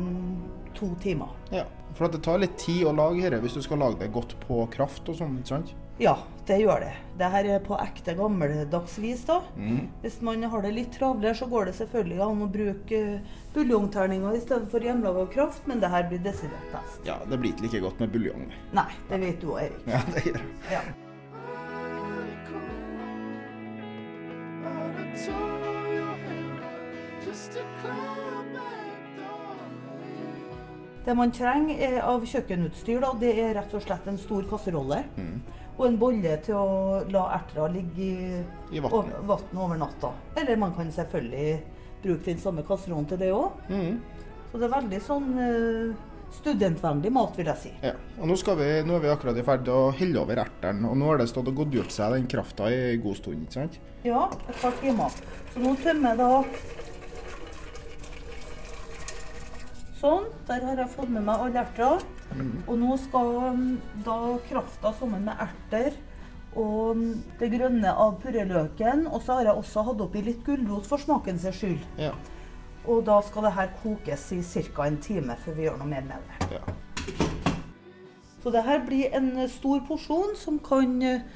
to 0.76 0.90
timer. 1.00 1.32
ja. 1.54 1.64
For 1.96 2.06
at 2.06 2.12
det 2.12 2.22
tar 2.26 2.38
litt 2.42 2.58
tid 2.60 2.84
å 2.86 2.92
lage 2.92 3.24
dette 3.24 3.40
hvis 3.42 3.56
du 3.56 3.62
skal 3.64 3.80
lage 3.80 4.00
det 4.02 4.12
godt 4.12 4.36
på 4.44 4.66
kraft 4.72 5.08
og 5.08 5.16
sånn, 5.18 5.38
ikke 5.40 5.54
sant? 5.54 5.74
Ja, 5.96 6.18
det 6.44 6.58
gjør 6.60 6.82
det. 6.84 6.90
Det 7.16 7.28
her 7.32 7.46
er 7.54 7.62
på 7.64 7.78
ekte 7.80 8.12
gammeldags 8.18 8.98
vis, 9.00 9.22
da. 9.24 9.38
Hvis 10.02 10.18
man 10.20 10.44
har 10.44 10.66
det 10.66 10.74
litt 10.76 10.92
travlere, 10.92 11.32
så 11.38 11.48
går 11.48 11.70
det 11.70 11.74
selvfølgelig 11.78 12.20
an 12.26 12.44
å 12.44 12.50
bruke 12.52 13.00
eh, 13.00 13.40
buljongterninger 13.56 14.36
i 14.36 14.42
stedet 14.44 14.68
for 14.68 14.84
hjemmelaga 14.84 15.24
kraft, 15.32 15.64
men 15.64 15.80
det 15.80 15.88
her 15.88 16.04
blir 16.10 16.20
desidert 16.20 16.68
best. 16.74 17.00
Ja, 17.08 17.16
det 17.24 17.40
blir 17.40 17.54
ikke 17.54 17.64
like 17.70 17.80
godt 17.88 18.04
med 18.04 18.12
buljong. 18.12 18.44
Nei, 18.76 18.90
det 19.08 19.22
vet 19.24 19.40
du 19.40 19.54
òg, 19.54 19.64
Erik. 19.64 19.88
Ja, 19.88 20.04
det 20.12 20.26
gjør 20.28 20.40
det. 20.42 20.76
Ja. 20.76 20.84
Det 31.06 31.14
man 31.14 31.30
trenger 31.30 31.78
er 31.86 32.00
av 32.02 32.24
kjøkkenutstyr, 32.26 32.98
da, 33.04 33.12
det 33.20 33.30
er 33.38 33.52
rett 33.54 33.74
og 33.78 33.84
slett 33.84 34.08
en 34.10 34.18
stor 34.18 34.42
kasserolle. 34.50 35.04
Og 35.76 35.84
en 35.86 35.98
bolle 36.00 36.32
til 36.42 36.56
å 36.58 37.04
la 37.12 37.28
ertene 37.36 37.68
ligge 37.76 38.02
i, 38.02 38.40
I 38.74 38.82
vann, 38.82 39.12
over 39.54 39.78
natta. 39.78 40.10
Eller 40.40 40.58
man 40.58 40.74
kan 40.74 40.90
selvfølgelig 40.90 41.60
bruke 42.02 42.24
den 42.26 42.42
samme 42.42 42.64
kasserollen 42.66 43.06
til 43.12 43.20
det 43.22 43.30
òg. 43.36 43.62
Så 44.50 44.58
det 44.58 44.66
er 44.66 44.72
veldig 44.72 45.00
sånn 45.04 45.30
eh, 45.42 45.94
studentvennlig 46.40 47.12
mat, 47.14 47.36
vil 47.38 47.50
jeg 47.52 47.60
si. 47.60 47.72
Ja, 47.84 47.92
og 48.18 48.30
nå, 48.30 48.36
skal 48.40 48.58
vi, 48.58 48.68
nå 48.86 48.96
er 48.96 49.04
vi 49.04 49.12
akkurat 49.12 49.38
i 49.38 49.44
ferd 49.46 49.62
med 49.66 49.72
å 49.74 49.92
helle 49.98 50.22
over 50.22 50.42
ertene. 50.42 50.90
og 50.90 50.98
nå 50.98 51.10
har 51.10 51.20
det 51.22 51.28
stått 51.30 51.52
og 51.52 51.60
godgjort 51.62 51.94
seg 51.94 52.16
den 52.16 52.26
krafta 52.30 52.70
i 52.72 52.80
en 52.96 53.04
god 53.04 53.20
stund, 53.20 53.46
ikke 53.46 53.58
sant? 53.60 53.78
Ja, 54.06 54.26
et 54.48 54.58
par 54.62 54.74
timer. 54.82 55.22
Så 55.52 55.62
nå 55.62 55.76
tømmer 55.84 56.14
jeg 56.14 56.22
da 56.24 56.85
Sånn. 60.06 60.26
Der 60.46 60.62
har 60.62 60.78
jeg 60.78 60.92
fått 60.92 61.10
med 61.10 61.24
meg 61.26 61.40
alle 61.42 61.64
erter. 61.64 62.04
Og 62.68 62.76
nå 62.78 62.96
skal 63.00 63.32
um, 63.50 63.64
da 64.06 64.18
krafta 64.46 64.92
sammen 65.00 65.24
med 65.26 65.40
erter 65.42 65.96
og 66.56 66.96
um, 66.96 67.02
det 67.40 67.50
grønne 67.52 67.90
av 67.90 68.14
purreløken. 68.22 69.06
Og 69.10 69.24
så 69.26 69.40
har 69.40 69.50
jeg 69.50 69.62
også 69.62 69.82
hatt 69.88 70.04
oppi 70.04 70.22
litt 70.22 70.44
gulrot 70.46 70.86
for 70.86 71.02
smaken 71.02 71.40
sin 71.42 71.56
skyld. 71.56 71.82
Ja. 71.98 72.12
Og 72.86 73.02
da 73.08 73.18
skal 73.26 73.48
det 73.48 73.56
her 73.56 73.72
kokes 73.82 74.28
i 74.36 74.42
ca. 74.46 74.86
en 74.86 75.00
time 75.02 75.34
før 75.42 75.58
vi 75.58 75.66
gjør 75.66 75.80
noe 75.82 75.90
mer 75.90 76.06
med 76.06 76.30
det. 76.30 76.60
ja. 76.60 76.76
Så 78.44 78.52
det 78.54 78.62
her 78.62 78.84
blir 78.86 79.10
en 79.18 79.32
eh, 79.42 79.50
stor 79.50 79.80
porsjon 79.88 80.36
som 80.38 80.60
kan 80.62 81.00
eh, 81.02 81.26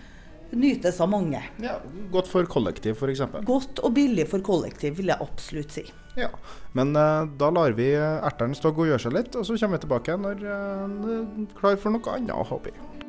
nytes 0.56 1.00
av 1.00 1.10
mange. 1.12 1.42
ja 1.62 1.76
godt 2.12 2.30
for 2.30 2.46
kollektiv, 2.50 2.98
f.eks. 2.98 3.22
Godt 3.46 3.82
og 3.84 3.94
billig 3.96 4.26
for 4.30 4.42
kollektiv, 4.44 4.96
vil 4.98 5.12
jeg 5.12 5.22
absolutt 5.22 5.74
si. 5.74 5.84
Ja. 6.18 6.30
Men 6.76 6.94
eh, 6.98 7.26
da 7.40 7.50
lar 7.54 7.74
vi 7.78 7.92
ertene 7.94 8.58
stå 8.58 8.72
og 8.74 8.86
gjøre 8.88 9.02
seg 9.06 9.14
litt, 9.16 9.36
og 9.38 9.46
så 9.46 9.56
kommer 9.56 9.78
vi 9.78 9.86
tilbake 9.86 10.16
når 10.20 10.42
eh, 10.42 10.86
den 10.88 11.46
er 11.46 11.58
klar 11.58 11.78
for 11.80 11.94
noe 11.94 12.16
annet, 12.16 12.34
håper 12.50 12.74
jeg. 12.74 12.99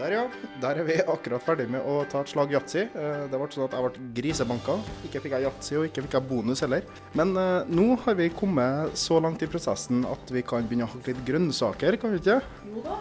Der, 0.00 0.12
ja. 0.14 0.22
Der 0.62 0.78
er 0.80 0.86
vi 0.88 0.94
akkurat 1.02 1.42
ferdig 1.44 1.66
med 1.68 1.84
å 1.84 1.98
ta 2.08 2.22
et 2.24 2.30
slag 2.32 2.52
yatzy. 2.54 2.86
Eh, 2.88 3.24
Det 3.28 3.36
ble 3.36 3.48
sånn 3.52 3.66
at 3.66 3.74
jeg 3.76 3.84
ble 3.84 4.04
grisebanka. 4.16 4.76
Ikke 5.04 5.20
fikk 5.20 5.34
jeg 5.36 5.44
yatzy, 5.44 5.74
og 5.76 5.88
ikke 5.90 6.04
fikk 6.06 6.16
jeg 6.16 6.28
bonus 6.30 6.62
heller. 6.64 6.86
Men 7.18 7.34
uh, 7.36 7.68
nå 7.68 7.84
har 8.06 8.16
vi 8.16 8.30
kommet 8.32 8.96
så 8.96 9.18
langt 9.20 9.44
i 9.44 9.48
prosessen 9.50 10.06
at 10.08 10.32
vi 10.32 10.40
kan 10.46 10.64
begynne 10.64 10.88
å 10.88 10.92
hakke 10.94 11.12
litt 11.12 11.20
grønnsaker, 11.28 11.98
kan 12.00 12.14
vi 12.16 12.22
ikke? 12.22 12.38
Jo 12.70 12.84
da. 12.86 12.96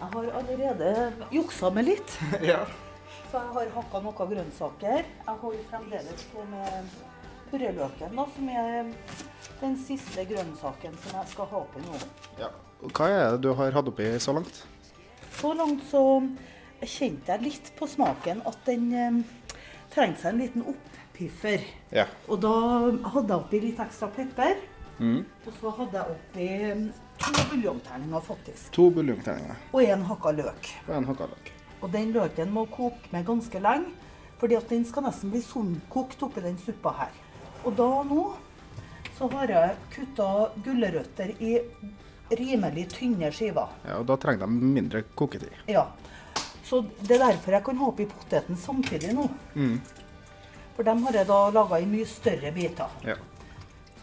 Jeg 0.00 0.08
har 0.14 0.30
allerede 0.40 0.94
juksa 1.36 1.70
med 1.76 1.90
litt. 1.92 2.16
Ja. 2.52 2.62
Så 3.30 3.38
jeg 3.38 3.52
har 3.54 3.68
hakka 3.76 4.00
noen 4.02 4.30
grønnsaker. 4.32 5.04
Jeg 5.04 5.36
holder 5.44 5.66
fremdeles 5.70 6.24
på 6.32 6.42
med 6.50 6.96
purreløken, 7.52 8.16
da, 8.16 8.24
som 8.34 8.48
er 8.50 8.88
den 9.60 9.76
siste 9.78 10.24
grønnsaken 10.32 10.96
som 11.04 11.20
jeg 11.20 11.30
skal 11.36 11.52
ha 11.52 11.60
på 11.74 11.84
nå. 11.84 12.00
ja. 12.40 12.48
Hva 12.80 13.06
er 13.12 13.34
det 13.36 13.42
du 13.44 13.50
har 13.58 13.74
hatt 13.76 13.88
oppi 13.92 14.06
så 14.24 14.32
langt? 14.32 14.62
Så 15.40 15.52
langt 15.56 15.84
så 15.88 16.02
kjente 16.80 17.32
jeg 17.34 17.44
litt 17.44 17.70
på 17.78 17.88
smaken 17.88 18.42
at 18.48 18.58
den 18.66 18.90
eh, 18.92 19.20
trengte 19.92 20.22
seg 20.22 20.34
en 20.34 20.42
liten 20.42 20.66
oppiffer. 20.74 21.64
Ja. 21.94 22.06
Og 22.28 22.40
da 22.44 22.52
hadde 23.14 23.30
jeg 23.32 23.38
oppi 23.38 23.60
litt 23.64 23.80
ekstra 23.82 24.10
pepper. 24.16 24.60
Og 25.00 25.54
så 25.56 25.70
hadde 25.78 25.96
jeg 25.96 26.16
oppi 26.16 26.48
eh, 26.68 26.82
to 27.22 27.32
buljongterninger, 27.54 28.20
faktisk. 28.26 28.68
To 28.76 28.90
buljongterninger 28.92 29.56
Og 29.72 29.80
en 29.86 30.04
hakka 30.10 30.34
løk. 30.36 30.68
og 30.86 30.94
en 30.98 31.08
hakka 31.08 31.30
løk. 31.32 31.50
Og 31.80 31.88
den 31.94 32.12
løken 32.12 32.52
må 32.52 32.66
koke 32.68 33.08
med 33.14 33.24
ganske 33.24 33.60
lenge, 33.64 33.94
fordi 34.40 34.56
at 34.58 34.68
den 34.68 34.84
skal 34.88 35.06
nesten 35.08 35.32
bli 35.32 35.40
sunnkokt 35.44 36.20
oppi 36.26 36.44
den 36.44 36.58
suppa 36.60 36.92
her. 36.98 37.16
Og 37.64 37.72
da 37.76 37.88
nå 38.08 38.26
så 39.16 39.28
har 39.32 39.48
jeg 39.52 39.76
kutta 39.92 40.26
gulrøtter 40.64 41.32
i 41.44 41.58
rimelig 42.38 42.88
tynne 42.94 43.30
skiver. 43.34 43.72
Ja, 43.86 43.98
og 44.00 44.06
da 44.08 44.16
trenger 44.20 44.46
de 44.46 44.70
mindre 44.76 45.02
koketid. 45.18 45.52
Ja. 45.68 45.86
Så 46.64 46.84
det 47.02 47.16
er 47.16 47.24
derfor 47.24 47.56
jeg 47.56 47.64
kan 47.66 47.80
ha 47.80 47.88
oppi 47.90 48.06
poteten 48.06 48.56
samtidig 48.56 49.14
nå. 49.16 49.26
For 50.76 50.86
dem 50.86 51.02
har 51.04 51.18
jeg 51.18 51.26
da 51.28 51.40
laga 51.52 51.80
i 51.82 51.88
mye 51.90 52.06
større 52.06 52.52
biter. 52.54 52.92
Ja. 53.04 53.16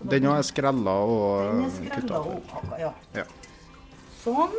Den 0.02 0.26
er 0.26 0.30
har 0.30 0.42
jeg 0.42 0.50
skrella 0.52 0.92
og 0.92 1.64
kutta. 1.90 2.20
og 2.20 2.34
opphakka, 2.36 2.78
ja. 2.82 2.92
Ja. 3.16 3.24
Sånn. 4.22 4.54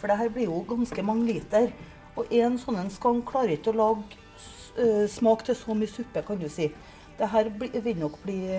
For 0.00 0.10
det 0.10 0.16
her 0.18 0.32
blir 0.32 0.48
jo 0.48 0.62
ganske 0.66 1.04
mange 1.06 1.28
liter. 1.28 1.70
Og 2.16 2.32
en 2.32 2.56
sånn 2.58 2.80
en 2.80 2.90
skank 2.90 3.28
klarer 3.28 3.54
ikke 3.58 3.74
å 3.74 3.76
lage 3.76 4.18
øh, 4.80 5.04
smak 5.10 5.44
til 5.46 5.56
så 5.58 5.76
mye 5.76 5.92
suppe, 5.92 6.24
kan 6.26 6.40
du 6.40 6.48
si. 6.50 6.70
Det 7.18 7.28
her 7.32 7.52
vil 7.52 8.00
nok 8.00 8.18
bli 8.24 8.58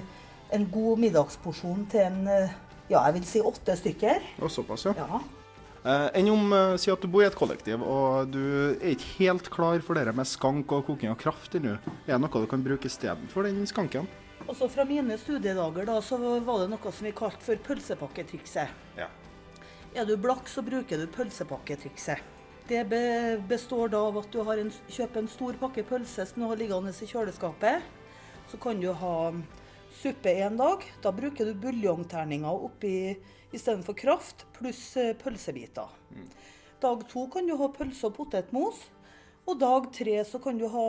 en 0.54 0.70
god 0.72 1.02
middagsporsjon 1.04 1.86
til 1.92 2.06
en 2.06 2.28
øh, 2.32 2.56
ja, 2.88 3.02
jeg 3.02 3.18
vil 3.18 3.28
si 3.28 3.42
åtte 3.44 3.76
stykker. 3.80 4.24
Og 4.42 4.52
såpass, 4.54 4.88
ja. 4.88 4.96
Ja. 4.98 5.22
Eh, 5.88 6.08
enn 6.20 6.30
om 6.34 6.52
eh, 6.52 6.76
Si 6.82 6.92
at 6.92 7.04
du 7.04 7.08
bor 7.12 7.24
i 7.24 7.28
et 7.28 7.38
kollektiv, 7.38 7.84
og 7.84 8.32
du 8.34 8.42
er 8.76 8.94
ikke 8.96 9.12
helt 9.22 9.50
klar 9.54 9.84
for 9.86 10.00
det 10.00 10.12
med 10.16 10.28
skank 10.28 10.72
og 10.76 10.88
koking 10.90 11.14
av 11.14 11.20
kraft 11.22 11.56
ennå. 11.56 11.78
Er 12.06 12.16
det 12.16 12.24
noe 12.24 12.44
du 12.44 12.50
kan 12.50 12.64
bruke 12.66 12.90
istedenfor 12.90 13.48
den 13.48 13.68
skanken? 13.70 14.10
Også 14.48 14.70
fra 14.72 14.86
mine 14.88 15.18
studiedager 15.20 15.88
da, 15.88 16.00
så 16.04 16.18
var 16.20 16.64
det 16.64 16.72
noe 16.72 16.92
som 16.92 17.08
vi 17.08 17.14
kalte 17.16 17.44
for 17.44 17.60
pølsepakketrikset. 17.68 18.74
Ja. 19.00 19.08
Er 19.98 20.08
du 20.08 20.16
blakk, 20.20 20.48
så 20.52 20.64
bruker 20.64 21.00
du 21.00 21.08
pølsepakketrikset. 21.12 22.36
Det 22.68 22.82
be 22.92 23.38
består 23.48 23.88
da 23.94 24.02
av 24.10 24.18
at 24.20 24.28
du 24.34 24.42
har 24.44 24.60
en, 24.60 24.72
kjøper 24.92 25.24
en 25.24 25.30
stor 25.32 25.56
pakke 25.62 25.86
pølse 25.88 26.26
som 26.28 26.42
du 26.44 26.50
har 26.50 26.60
liggende 26.60 26.92
i 26.92 27.08
kjøleskapet. 27.08 27.86
Så 28.52 28.60
kan 28.60 28.80
du 28.84 28.90
ha 28.92 29.14
suppe 29.98 30.34
en 30.44 30.58
dag. 30.60 30.84
Da 31.04 31.12
bruker 31.16 31.46
du 31.50 31.54
buljongterninger 31.62 32.66
oppi 32.68 33.16
istedenfor 33.56 33.96
kraft, 33.98 34.46
pluss 34.58 34.98
eh, 34.98 35.14
pølsebiter. 35.18 35.90
Dag 36.82 37.02
to 37.10 37.26
kan 37.34 37.48
du 37.48 37.56
ha 37.58 37.70
pølse 37.74 38.10
og 38.10 38.18
potetmos. 38.20 38.84
Og 39.48 39.58
dag 39.62 39.88
tre 39.96 40.20
så 40.28 40.40
kan 40.44 40.60
du 40.60 40.68
ha 40.70 40.86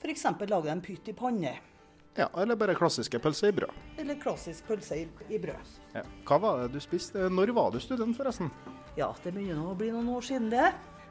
f.eks. 0.00 0.26
lage 0.48 0.70
en 0.72 0.82
pytt 0.84 1.08
i 1.08 1.16
panne. 1.16 1.54
ja. 2.16 2.28
Eller 2.36 2.56
bare 2.56 2.74
klassiske 2.76 3.18
pølser 3.18 3.48
i 3.48 3.56
brød. 3.56 3.72
Eller 3.98 4.18
klassisk 4.20 4.66
pølse 4.68 5.00
i, 5.02 5.08
i 5.32 5.38
brød. 5.40 5.74
Ja. 5.94 6.04
Hva 6.28 6.38
var 6.42 6.62
det 6.62 6.74
du 6.76 6.80
spiste? 6.84 7.28
Når 7.32 7.52
var 7.56 7.70
du 7.72 7.80
student, 7.80 8.16
forresten? 8.16 8.50
Ja, 8.98 9.10
det 9.24 9.32
begynner 9.34 9.70
å 9.70 9.76
bli 9.78 9.90
noen 9.94 10.08
år 10.12 10.24
siden 10.26 10.50
det. 10.52 10.70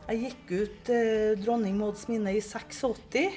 Jeg 0.09 0.21
gikk 0.23 0.51
ut 0.61 0.89
eh, 0.93 1.33
Dronning 1.41 1.77
Mauds 1.77 2.07
minne 2.09 2.31
i 2.37 2.41
86. 2.41 3.33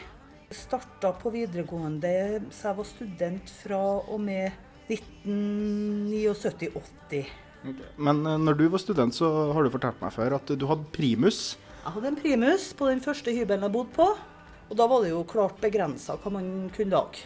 Starta 0.53 1.13
på 1.17 1.31
videregående 1.33 2.43
så 2.53 2.69
jeg 2.71 2.79
var 2.79 2.87
student 2.89 3.51
fra 3.63 3.81
og 4.03 4.21
med 4.21 4.51
1979-80. 4.91 7.25
Men 7.97 8.27
eh, 8.27 8.39
når 8.43 8.55
du 8.59 8.69
var 8.73 8.79
student, 8.83 9.15
så 9.15 9.53
har 9.55 9.63
du 9.63 9.71
fortalt 9.73 10.01
meg 10.03 10.13
før 10.15 10.35
at 10.39 10.47
du 10.59 10.67
hadde 10.69 10.93
primus. 10.95 11.39
Jeg 11.83 11.93
hadde 11.97 12.09
en 12.13 12.19
primus 12.19 12.63
på 12.79 12.85
den 12.91 13.01
første 13.05 13.31
hybelen 13.35 13.67
jeg 13.67 13.75
bodde 13.75 13.95
på. 13.97 14.09
Og 14.71 14.75
da 14.79 14.85
var 14.89 14.99
det 15.05 15.11
jo 15.13 15.29
klart 15.29 15.63
begrensa 15.63 16.13
hva 16.21 16.31
man 16.39 16.47
kunne 16.75 16.97
lage. 16.97 17.19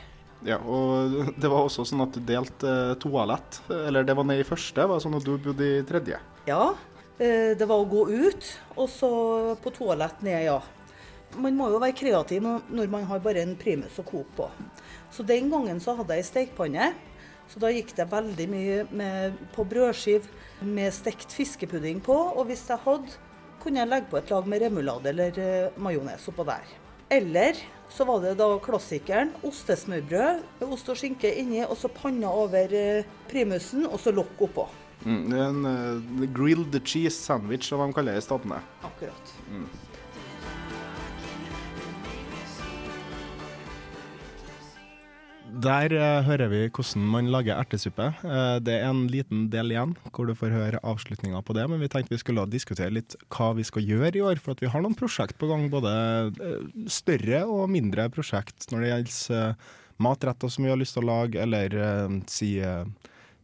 Ja, 0.44 0.58
og 0.60 1.14
det 1.40 1.48
var 1.48 1.64
også 1.64 1.86
sånn 1.88 2.04
at 2.04 2.16
du 2.16 2.20
delte 2.26 2.72
eh, 2.90 2.96
toalett. 3.02 3.62
Eller 3.72 4.06
det 4.06 4.16
var 4.18 4.28
ned 4.28 4.42
i 4.42 4.48
første, 4.48 4.88
var 4.88 5.02
sånn 5.02 5.16
at 5.18 5.26
du 5.26 5.36
bodde 5.40 5.64
i 5.78 5.84
tredje. 5.88 6.20
Ja, 6.48 6.74
eh, 7.18 7.52
det 7.56 7.68
var 7.68 7.78
å 7.80 7.90
gå 7.90 8.06
ut, 8.12 8.50
og 8.76 8.90
så 8.92 9.10
på 9.62 9.72
toalett 9.76 10.22
ned, 10.26 10.42
ja. 10.50 10.60
Man 11.36 11.58
må 11.58 11.68
jo 11.72 11.80
være 11.82 11.96
kreativ 11.96 12.44
når 12.44 12.88
man 12.92 13.04
har 13.08 13.20
bare 13.24 13.42
en 13.44 13.56
primus 13.58 13.98
å 14.00 14.06
koke 14.06 14.32
på. 14.38 14.48
Så 15.12 15.26
den 15.26 15.50
gangen 15.52 15.80
så 15.82 15.96
hadde 15.98 16.16
jeg 16.18 16.28
stekepanne. 16.30 16.92
Så 17.46 17.60
da 17.62 17.70
gikk 17.70 17.92
det 17.94 18.08
veldig 18.10 18.46
mye 18.50 18.80
med, 18.90 19.36
på 19.54 19.64
brødskiv 19.68 20.26
med 20.66 20.94
stekt 20.94 21.34
fiskepudding 21.36 22.00
på. 22.04 22.16
Og 22.34 22.48
hvis 22.48 22.64
jeg 22.70 22.82
hadde, 22.82 23.20
kunne 23.62 23.82
jeg 23.82 23.90
legge 23.90 24.10
på 24.10 24.18
et 24.18 24.32
lag 24.32 24.48
med 24.50 24.62
remulade 24.64 25.12
eller 25.12 25.38
uh, 25.38 25.78
majones 25.82 26.26
oppå 26.30 26.46
der. 26.48 26.74
Eller 27.12 27.58
så 27.92 28.06
var 28.06 28.24
det 28.24 28.34
da 28.40 28.48
klassikeren 28.62 29.30
ostesmørbrød 29.46 30.42
med 30.58 30.74
ost 30.74 30.90
og 30.90 30.98
skinke 30.98 31.30
inni, 31.38 31.62
og 31.62 31.76
så 31.78 31.90
panna 31.92 32.32
over 32.34 32.72
eh, 32.74 33.06
primusen, 33.30 33.86
og 33.86 34.00
så 34.02 34.10
lokk 34.14 34.42
oppå. 34.48 34.66
Mm, 35.04 35.20
det 35.30 35.38
er 35.38 35.52
en 35.52 35.68
uh, 35.70 36.24
grilled 36.34 36.80
cheese 36.82 37.14
sandwich, 37.20 37.68
som 37.68 37.84
de 37.84 37.94
kaller 37.94 38.16
det 38.16 38.24
i 38.24 38.26
Statene. 38.26 38.58
Akkurat. 38.88 39.36
Der 45.46 45.92
uh, 45.94 46.26
hører 46.26 46.50
vi 46.50 46.60
hvordan 46.66 47.04
man 47.12 47.30
lager 47.30 47.56
ertesuppe. 47.56 48.08
Uh, 48.24 48.58
det 48.60 48.74
er 48.80 48.88
en 48.90 49.06
liten 49.10 49.46
del 49.52 49.72
igjen 49.72 49.94
hvor 50.10 50.28
du 50.28 50.34
får 50.36 50.52
høre 50.52 50.82
avslutninga 50.82 51.40
på 51.46 51.54
det, 51.56 51.64
men 51.70 51.80
vi 51.80 51.88
tenkte 51.92 52.14
vi 52.14 52.20
skulle 52.20 52.44
diskutere 52.50 52.92
litt 52.92 53.16
hva 53.32 53.52
vi 53.56 53.64
skal 53.66 53.86
gjøre 53.86 54.18
i 54.18 54.24
år. 54.26 54.42
For 54.42 54.56
at 54.56 54.64
vi 54.64 54.70
har 54.72 54.84
noen 54.84 54.98
prosjekt 54.98 55.38
på 55.40 55.48
gang, 55.50 55.68
både 55.72 55.92
uh, 56.36 56.70
større 56.90 57.44
og 57.46 57.70
mindre 57.72 58.08
prosjekt 58.12 58.68
når 58.72 58.82
det 58.82 58.92
gjelder 58.92 59.74
matretter 60.02 60.52
som 60.52 60.66
vi 60.66 60.72
har 60.74 60.80
lyst 60.80 60.98
til 60.98 61.06
å 61.06 61.08
lage, 61.08 61.40
eller 61.40 61.72
si 62.28 62.50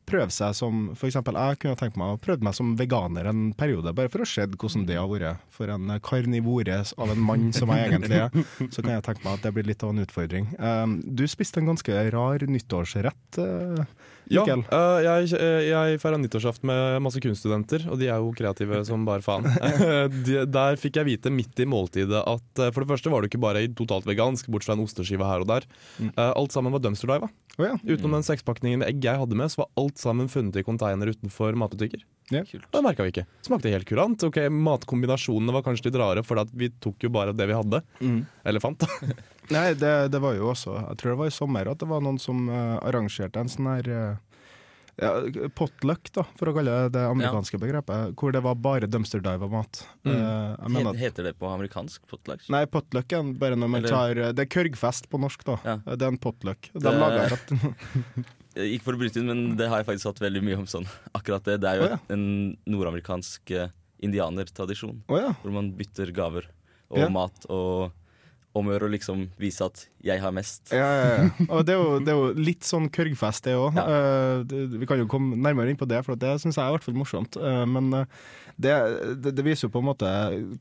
prøve 0.08 0.32
seg 0.34 0.54
som 0.56 0.84
eksempel, 0.96 1.38
jeg 1.38 1.60
kunne 1.62 1.78
tenkt 1.78 1.98
meg 2.00 2.14
å 2.14 2.20
prøve 2.22 2.44
meg 2.46 2.56
som 2.56 2.74
veganer 2.78 3.28
en 3.30 3.44
periode, 3.58 3.94
bare 3.96 4.10
for 4.12 4.24
å 4.24 4.28
se 4.28 4.46
hvordan 4.48 4.86
det 4.88 4.98
har 4.98 5.10
vært. 5.10 5.42
For 5.52 5.70
en 5.72 5.92
karnivore 6.04 6.80
av 6.82 7.12
en 7.12 7.22
mann 7.22 7.50
som 7.56 7.70
jeg 7.72 7.90
egentlig 7.90 8.18
er, 8.24 8.32
så 8.72 8.82
kan 8.82 8.96
jeg 8.96 9.06
tenke 9.06 9.26
meg 9.26 9.38
at 9.38 9.46
det 9.46 9.54
blir 9.56 9.68
litt 9.68 9.84
av 9.84 9.92
en 9.94 10.02
utfordring. 10.04 10.48
Um, 10.58 10.98
du 11.06 11.24
spiste 11.30 11.62
en 11.62 11.70
ganske 11.72 12.02
rar 12.14 12.46
nyttårsrett, 12.48 13.38
uh, 13.38 13.84
Ja, 14.32 14.44
Mikkel. 14.46 14.64
eh, 14.72 14.98
jeg, 15.04 15.32
eh, 15.38 15.66
jeg 15.68 16.00
feira 16.02 16.18
nyttårsaften 16.20 16.68
med 16.70 17.02
masse 17.04 17.20
kunststudenter, 17.22 17.84
og 17.92 18.00
de 18.00 18.08
er 18.08 18.22
jo 18.22 18.32
kreative 18.36 18.82
som 18.88 19.04
bare 19.08 19.24
faen. 19.24 19.46
de, 20.26 20.42
der 20.48 20.80
fikk 20.80 20.98
jeg 21.00 21.10
vite 21.10 21.32
midt 21.34 21.62
i 21.62 21.68
måltidet 21.68 22.22
at 22.22 22.62
eh, 22.62 22.72
for 22.72 22.84
det 22.84 22.92
første 22.94 23.12
var 23.12 23.22
det 23.22 23.32
ikke 23.32 23.42
bare 23.44 23.64
totalt 23.78 24.08
vegansk, 24.08 24.48
bortsett 24.52 24.72
fra 24.72 24.78
en 24.78 24.84
osteskive 24.86 25.28
her 25.28 25.44
og 25.44 25.50
der. 25.50 25.68
Eh, 26.00 26.30
alt 26.30 26.54
sammen 26.54 26.74
var 26.74 26.82
dumpster 26.84 27.10
dive. 27.10 27.28
Oh, 27.58 27.66
ja. 27.66 27.76
Utenom 27.84 28.16
den 28.16 28.26
sekspakningen 28.26 28.80
med 28.80 28.88
egg 28.88 29.04
jeg 29.04 29.20
hadde 29.20 29.36
med, 29.36 29.52
så 29.52 29.64
var 29.64 29.72
alt 29.82 30.00
sammen 30.00 30.30
funnet 30.32 30.56
i 30.56 30.64
container 30.64 31.12
utenfor 31.12 31.58
matbutikker. 31.60 32.04
Ja. 32.30 32.42
Det 32.44 32.82
merka 32.84 33.02
vi 33.04 33.10
ikke. 33.12 33.26
Smakte 33.44 33.68
helt 33.72 33.88
kurant. 33.88 34.22
Ok, 34.24 34.38
Matkombinasjonene 34.48 35.52
var 35.52 35.62
kanskje 35.66 35.90
litt 35.90 35.98
rare, 36.00 36.22
for 36.24 36.38
at 36.40 36.48
vi 36.54 36.70
tok 36.80 37.02
jo 37.04 37.10
bare 37.12 37.32
det 37.36 37.46
vi 37.50 37.56
hadde. 37.58 37.82
Eller 38.44 38.60
fant. 38.62 38.86
Nei, 39.52 39.72
det, 39.74 39.94
det 40.14 40.20
var 40.22 40.36
jo 40.38 40.46
også 40.52 40.76
Jeg 40.78 40.98
tror 41.00 41.10
det 41.12 41.18
var 41.18 41.26
i 41.28 41.34
sommer 41.34 41.68
at 41.72 41.80
det 41.82 41.88
var 41.90 42.00
noen 42.04 42.20
som 42.22 42.44
uh, 42.48 42.78
arrangerte 42.86 43.40
en 43.42 43.50
sånn 43.50 43.66
her 43.68 43.88
uh, 43.90 44.12
ja, 45.02 45.10
potluck, 45.58 46.10
da, 46.14 46.22
for 46.38 46.50
å 46.50 46.54
kalle 46.54 46.70
det 46.84 46.92
det 46.94 47.02
amerikanske 47.08 47.58
begrepet, 47.60 48.12
hvor 48.20 48.32
det 48.36 48.42
var 48.44 48.54
bare 48.60 48.86
dumpster 48.92 49.22
dive-mat. 49.24 49.82
Mm. 50.04 50.12
Uh, 50.12 50.20
jeg 50.20 50.72
mener 50.76 50.84
Het- 50.86 50.92
at 50.94 51.00
Heter 51.02 51.28
det 51.30 51.34
på 51.40 51.48
amerikansk 51.50 52.04
potluck? 52.12 52.44
Nei, 52.52 52.62
potluck 52.70 53.12
er 53.18 53.32
bare 53.40 53.56
når 53.58 53.72
man 53.74 53.82
Eller- 53.82 53.96
tar 53.96 54.32
Det 54.36 54.46
er 54.46 54.52
kørgfest 54.52 55.08
på 55.10 55.20
norsk, 55.20 55.44
da. 55.48 55.58
Ja. 55.64 55.76
Det 55.96 56.02
er 56.06 56.12
en 56.14 56.20
potluck. 56.22 56.70
De 56.72 56.80
Det- 56.86 56.94
lager 57.02 57.34
rett 57.34 57.52
Ikke 58.56 58.84
for 58.84 58.96
å 58.96 59.00
bryte 59.00 59.20
inn, 59.20 59.28
men 59.30 59.56
det 59.56 59.68
har 59.70 59.80
jeg 59.80 59.88
faktisk 59.88 60.10
hatt 60.10 60.20
veldig 60.24 60.42
mye 60.44 60.58
om 60.60 60.66
sånn. 60.68 60.86
Akkurat 61.16 61.44
det. 61.48 61.58
Det 61.62 61.70
er 61.70 61.80
jo 61.80 61.86
oh, 61.86 61.94
ja. 61.94 61.98
en 62.12 62.24
nordamerikansk 62.68 63.52
eh, 63.56 63.72
indianertradisjon. 64.04 65.02
Oh, 65.08 65.18
ja. 65.20 65.32
Hvor 65.42 65.54
man 65.54 65.72
bytter 65.78 66.12
gaver 66.14 66.50
og 66.92 66.98
Ja. 67.00 67.08
mat 67.08 67.46
og 67.48 67.92
om 68.52 68.68
å 68.68 68.74
gjøre 68.74 68.90
å 68.90 68.92
liksom 68.92 69.30
vise 69.40 69.64
at 69.64 69.86
jeg 70.02 70.22
har 70.22 70.34
mest. 70.34 70.72
Ja, 70.74 70.86
ja, 70.86 71.08
ja. 71.14 71.46
Og 71.48 71.64
det 71.66 71.74
er, 71.76 71.80
jo, 71.80 71.98
det 72.02 72.12
er 72.12 72.18
jo 72.18 72.30
litt 72.34 72.66
sånn 72.66 72.88
kørgfest, 72.92 73.46
det 73.46 73.54
òg. 73.58 73.78
Ja. 73.78 74.42
vi 74.50 74.88
kan 74.90 74.98
jo 74.98 75.08
komme 75.10 75.38
nærmere 75.38 75.70
inn 75.70 75.78
på 75.78 75.86
det, 75.88 76.02
for 76.06 76.18
det 76.18 76.34
syns 76.42 76.58
jeg 76.58 76.64
er 76.64 76.72
i 76.72 76.76
hvert 76.76 76.86
fall 76.86 76.98
morsomt. 76.98 77.38
Uh, 77.38 77.62
men 77.70 77.92
eh, 77.96 78.22
det, 78.62 78.72
det, 79.22 79.34
det 79.38 79.44
viser 79.46 79.68
jo 79.68 79.72
på 79.74 79.82
en 79.82 79.88
måte 79.88 80.10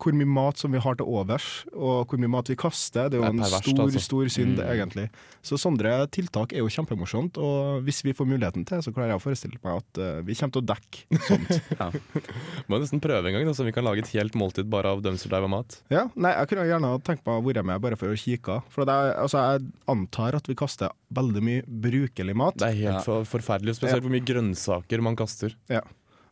hvor 0.01 0.15
mye 0.15 0.29
mat 0.29 0.61
som 0.61 0.73
vi 0.73 0.81
har 0.81 0.97
til 0.97 1.09
overs, 1.09 1.49
og 1.73 2.11
hvor 2.11 2.21
mye 2.21 2.31
mat 2.31 2.51
vi 2.51 2.57
kaster. 2.59 3.09
Det 3.09 3.17
er 3.17 3.23
jo 3.23 3.29
en 3.31 3.41
perverst, 3.41 3.69
stor, 3.71 3.83
altså. 3.87 4.03
stor 4.05 4.31
synd, 4.37 4.61
egentlig. 4.65 5.07
Så 5.45 5.57
sånne 5.61 5.95
tiltak 6.13 6.53
er 6.53 6.61
jo 6.61 6.71
kjempemorsomt, 6.71 7.39
og 7.41 7.81
hvis 7.87 8.03
vi 8.05 8.15
får 8.17 8.29
muligheten 8.29 8.65
til, 8.69 8.83
så 8.85 8.93
klarer 8.93 9.15
jeg 9.15 9.21
å 9.21 9.25
forestille 9.25 9.61
meg 9.65 9.81
at 9.81 10.01
uh, 10.01 10.21
vi 10.27 10.37
kommer 10.37 10.55
til 10.57 10.63
å 10.63 10.69
dekke 10.71 11.21
sånt. 11.27 12.11
Må 12.69 12.81
nesten 12.81 13.01
prøve 13.03 13.29
en 13.29 13.37
gang, 13.39 13.47
da, 13.49 13.55
så 13.57 13.65
vi 13.65 13.73
kan 13.75 13.85
lage 13.87 14.05
et 14.05 14.13
helt 14.15 14.37
måltid 14.37 14.69
bare 14.71 14.93
av 14.93 15.01
dive 15.05 15.41
og 15.41 15.51
mat. 15.51 15.81
Ja, 15.93 16.07
nei, 16.13 16.35
Jeg 16.37 16.51
kunne 16.51 16.67
gjerne 16.69 16.93
tenkt 17.05 17.25
meg 17.25 17.41
å 17.41 17.45
være 17.45 17.65
med 17.65 17.81
bare 17.83 17.97
for 17.99 18.13
å 18.13 18.17
kikke. 18.17 18.61
For 18.71 18.87
det 18.87 18.93
er, 18.93 19.15
altså, 19.23 19.30
jeg 19.39 19.71
antar 19.91 20.35
at 20.35 20.47
vi 20.49 20.57
kaster 20.59 20.91
veldig 21.13 21.41
mye 21.45 21.63
brukelig 21.63 22.35
mat. 22.35 22.57
Det 22.59 22.67
er 22.67 22.77
helt 22.79 23.07
Ja. 23.07 23.21
forferdelig, 23.27 23.77
spesielt 23.77 24.03
hvor 24.03 24.13
mye 24.13 24.25
grønnsaker 24.25 25.01
man 25.01 25.15
kaster. 25.15 25.55
Ja. 25.71 25.81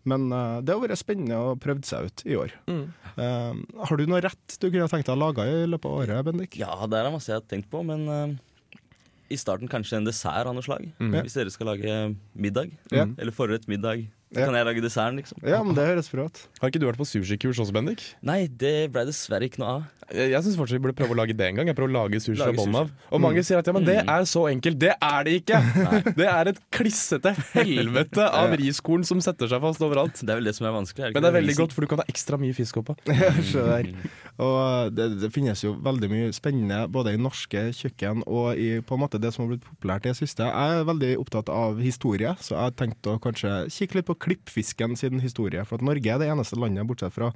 Men 0.07 0.31
uh, 0.31 0.59
det 0.63 0.73
har 0.73 0.81
vært 0.81 0.99
spennende 0.99 1.37
å 1.37 1.55
prøve 1.59 1.83
seg 1.85 2.07
ut 2.07 2.23
i 2.25 2.35
år. 2.39 2.53
Eh, 3.19 3.53
har 3.83 3.97
du 3.99 4.05
noe 4.07 4.21
rett 4.23 4.55
du 4.61 4.69
kunne 4.69 4.87
tenkt 4.87 5.09
deg 5.09 5.17
å 5.17 5.19
lage 5.19 5.43
i 5.43 5.65
løpet 5.67 5.89
av 5.89 5.97
året, 6.03 6.21
Bendik? 6.25 6.55
Ja, 6.59 6.71
det 6.87 6.99
er 6.99 7.11
masse 7.11 7.31
jeg 7.31 7.41
har 7.41 7.49
tenkt 7.51 7.67
på, 7.71 7.81
men 7.83 8.05
uh, 8.07 8.37
i 9.29 9.37
starten 9.37 9.69
kanskje 9.69 9.99
en 9.99 10.07
dessert 10.07 10.47
av 10.47 10.55
noe 10.55 10.65
slag. 10.65 10.87
Hvis 10.97 11.35
dere 11.37 11.51
skal 11.53 11.73
lage 11.73 11.97
middag, 12.33 12.71
mm. 12.93 13.17
eller 13.19 13.35
forrett 13.35 13.67
middag, 13.69 14.07
så 14.29 14.39
Ja. 14.39 14.45
kan 14.45 14.53
jeg 14.59 14.65
lage 14.67 14.81
desserten, 14.85 15.15
liksom. 15.17 15.37
Ja, 15.47 15.63
men 15.65 15.73
det 15.73 15.85
høres 15.87 16.09
bra 16.13 16.25
ut. 16.29 16.37
Har 16.61 16.69
ikke 16.69 16.79
du 16.79 16.85
vært 16.85 16.99
på 17.01 17.07
sushikurs 17.09 17.57
også, 17.59 17.73
Bendik? 17.73 18.03
Nei, 18.21 18.45
det 18.47 18.91
ble 18.93 19.05
dessverre 19.09 19.47
ikke 19.49 19.57
noe 19.63 19.71
av. 19.79 19.87
Jeg, 20.09 20.31
jeg 20.33 20.41
syns 20.45 20.55
fortsatt 20.57 20.77
vi 20.77 20.81
burde 20.85 20.97
prøve 20.97 21.13
å 21.13 21.17
lage 21.17 21.33
det 21.37 21.45
en 21.49 21.55
gang. 21.59 21.67
Jeg 21.69 21.75
prøver 21.77 21.91
å 21.93 21.97
lage 22.03 22.17
sushi 22.21 22.37
fra 22.41 22.53
bånn 22.57 22.75
av. 22.79 22.89
Og 23.13 23.21
mange 23.21 23.41
sier 23.45 23.59
at 23.61 23.67
ja, 23.69 23.73
men 23.73 23.85
det 23.85 23.97
er 24.01 24.23
så 24.29 24.47
enkelt. 24.49 24.79
Det 24.81 24.93
er 24.97 25.23
det 25.27 25.33
ikke! 25.43 25.59
Det 26.17 26.25
er 26.29 26.49
et 26.53 26.61
klissete 26.73 27.33
helvete 27.53 28.25
av 28.41 28.53
riskorn 28.57 29.05
som 29.05 29.21
setter 29.21 29.49
seg 29.51 29.61
fast 29.61 29.81
overalt. 29.85 30.17
Det 30.21 30.29
er 30.33 30.39
vel 30.41 30.49
det 30.49 30.55
som 30.57 30.65
er 30.69 30.73
vanskelig. 30.77 31.09
Er 31.09 31.13
Men 31.17 31.25
det 31.25 31.29
er 31.29 31.37
veldig 31.41 31.57
godt, 31.61 31.73
for 31.77 31.85
du 31.85 31.91
kan 31.93 32.01
ha 32.01 32.07
ekstra 32.09 32.37
mye 32.41 32.53
fisk 32.57 32.81
oppå. 32.81 32.97
Og 34.39 34.93
det, 34.95 35.07
det 35.19 35.31
finnes 35.35 35.61
jo 35.63 35.73
veldig 35.83 36.09
mye 36.11 36.33
spennende 36.35 36.83
både 36.91 37.13
i 37.15 37.19
norske 37.19 37.65
kjøkken 37.75 38.23
og 38.23 38.59
i 38.59 38.69
på 38.79 38.95
en 38.95 39.03
måte 39.03 39.19
det 39.21 39.33
som 39.35 39.43
har 39.43 39.53
blitt 39.53 39.67
populært 39.67 40.07
i 40.07 40.13
det 40.13 40.19
siste. 40.21 40.47
Jeg 40.47 40.79
er 40.79 40.87
veldig 40.87 41.11
opptatt 41.19 41.51
av 41.51 41.81
historie, 41.83 42.31
så 42.39 42.55
jeg 42.55 42.61
har 42.69 42.77
tenkt 42.79 43.09
å 43.09 43.17
kanskje 43.21 43.53
kikke 43.75 43.99
litt 43.99 44.07
på 44.07 44.17
klippfisken 44.27 44.95
siden 44.99 45.23
historie. 45.23 45.65
For 45.67 45.79
at 45.79 45.85
Norge 45.85 46.13
er 46.13 46.21
det 46.21 46.31
eneste 46.31 46.59
landet, 46.59 46.87
bortsett 46.87 47.15
fra 47.15 47.33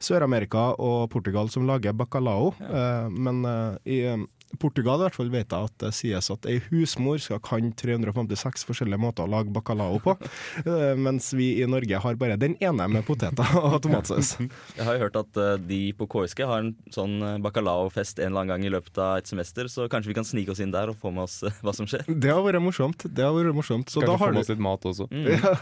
Sør-Amerika 0.00 0.70
og 0.80 1.10
Portugal, 1.12 1.50
som 1.52 1.68
lager 1.68 1.96
bacalao. 1.96 2.54
Eh, 2.64 3.08
men 3.12 3.44
eh, 3.44 3.78
i 3.92 4.00
eh, 4.08 4.24
Portugal 4.56 5.02
i 5.02 5.06
hvert 5.06 5.16
fall 5.18 5.30
vet 5.32 5.52
jeg 5.52 5.68
at 5.68 5.74
det 5.82 5.90
sies 5.96 6.30
at 6.32 6.46
ei 6.48 6.58
husmor 6.70 7.20
skal 7.20 7.40
kan 7.44 7.68
356 7.76 8.64
forskjellige 8.68 9.00
måter 9.00 9.26
å 9.26 9.30
lage 9.30 9.52
bacalao 9.52 9.98
på, 10.02 10.14
eh, 10.64 10.94
mens 10.98 11.30
vi 11.36 11.50
i 11.60 11.66
Norge 11.68 12.00
har 12.02 12.18
bare 12.20 12.38
den 12.40 12.56
ene 12.64 12.88
med 12.90 13.04
poteter 13.06 13.56
og 13.60 13.78
tomatsaus. 13.84 14.36
Jeg 14.40 14.86
har 14.86 14.96
jo 14.96 15.04
hørt 15.04 15.18
at 15.20 15.40
eh, 15.42 15.54
de 15.68 15.80
på 15.98 16.08
KSG 16.10 16.44
har 16.48 16.64
en 16.64 16.72
sånn 16.94 17.18
eh, 17.20 17.36
bacalao-fest 17.44 18.22
en 18.22 18.30
eller 18.30 18.46
annen 18.46 18.54
gang 18.54 18.66
i 18.68 18.72
løpet 18.72 19.02
av 19.02 19.20
et 19.20 19.30
semester, 19.30 19.68
så 19.72 19.88
kanskje 19.92 20.12
vi 20.12 20.18
kan 20.18 20.28
snike 20.28 20.54
oss 20.54 20.62
inn 20.64 20.74
der 20.74 20.92
og 20.92 20.98
få 21.02 21.12
med 21.14 21.26
oss 21.26 21.42
hva 21.64 21.74
som 21.76 21.88
skjer. 21.88 22.06
Det 22.08 22.32
har 22.32 22.42
vært 22.46 22.64
morsomt. 22.64 23.04
Det 23.04 23.26
har 23.26 23.36
vært 23.36 23.56
morsomt. 23.56 23.92
Så, 23.92 24.02
da 24.02 24.14
Kanskje 24.14 24.24
har, 24.24 24.32
få 24.32 24.38
med 24.38 24.46
oss 24.46 24.52
litt 24.54 24.64
mat 24.64 24.88
også. 24.88 25.08
ja, 25.34 25.54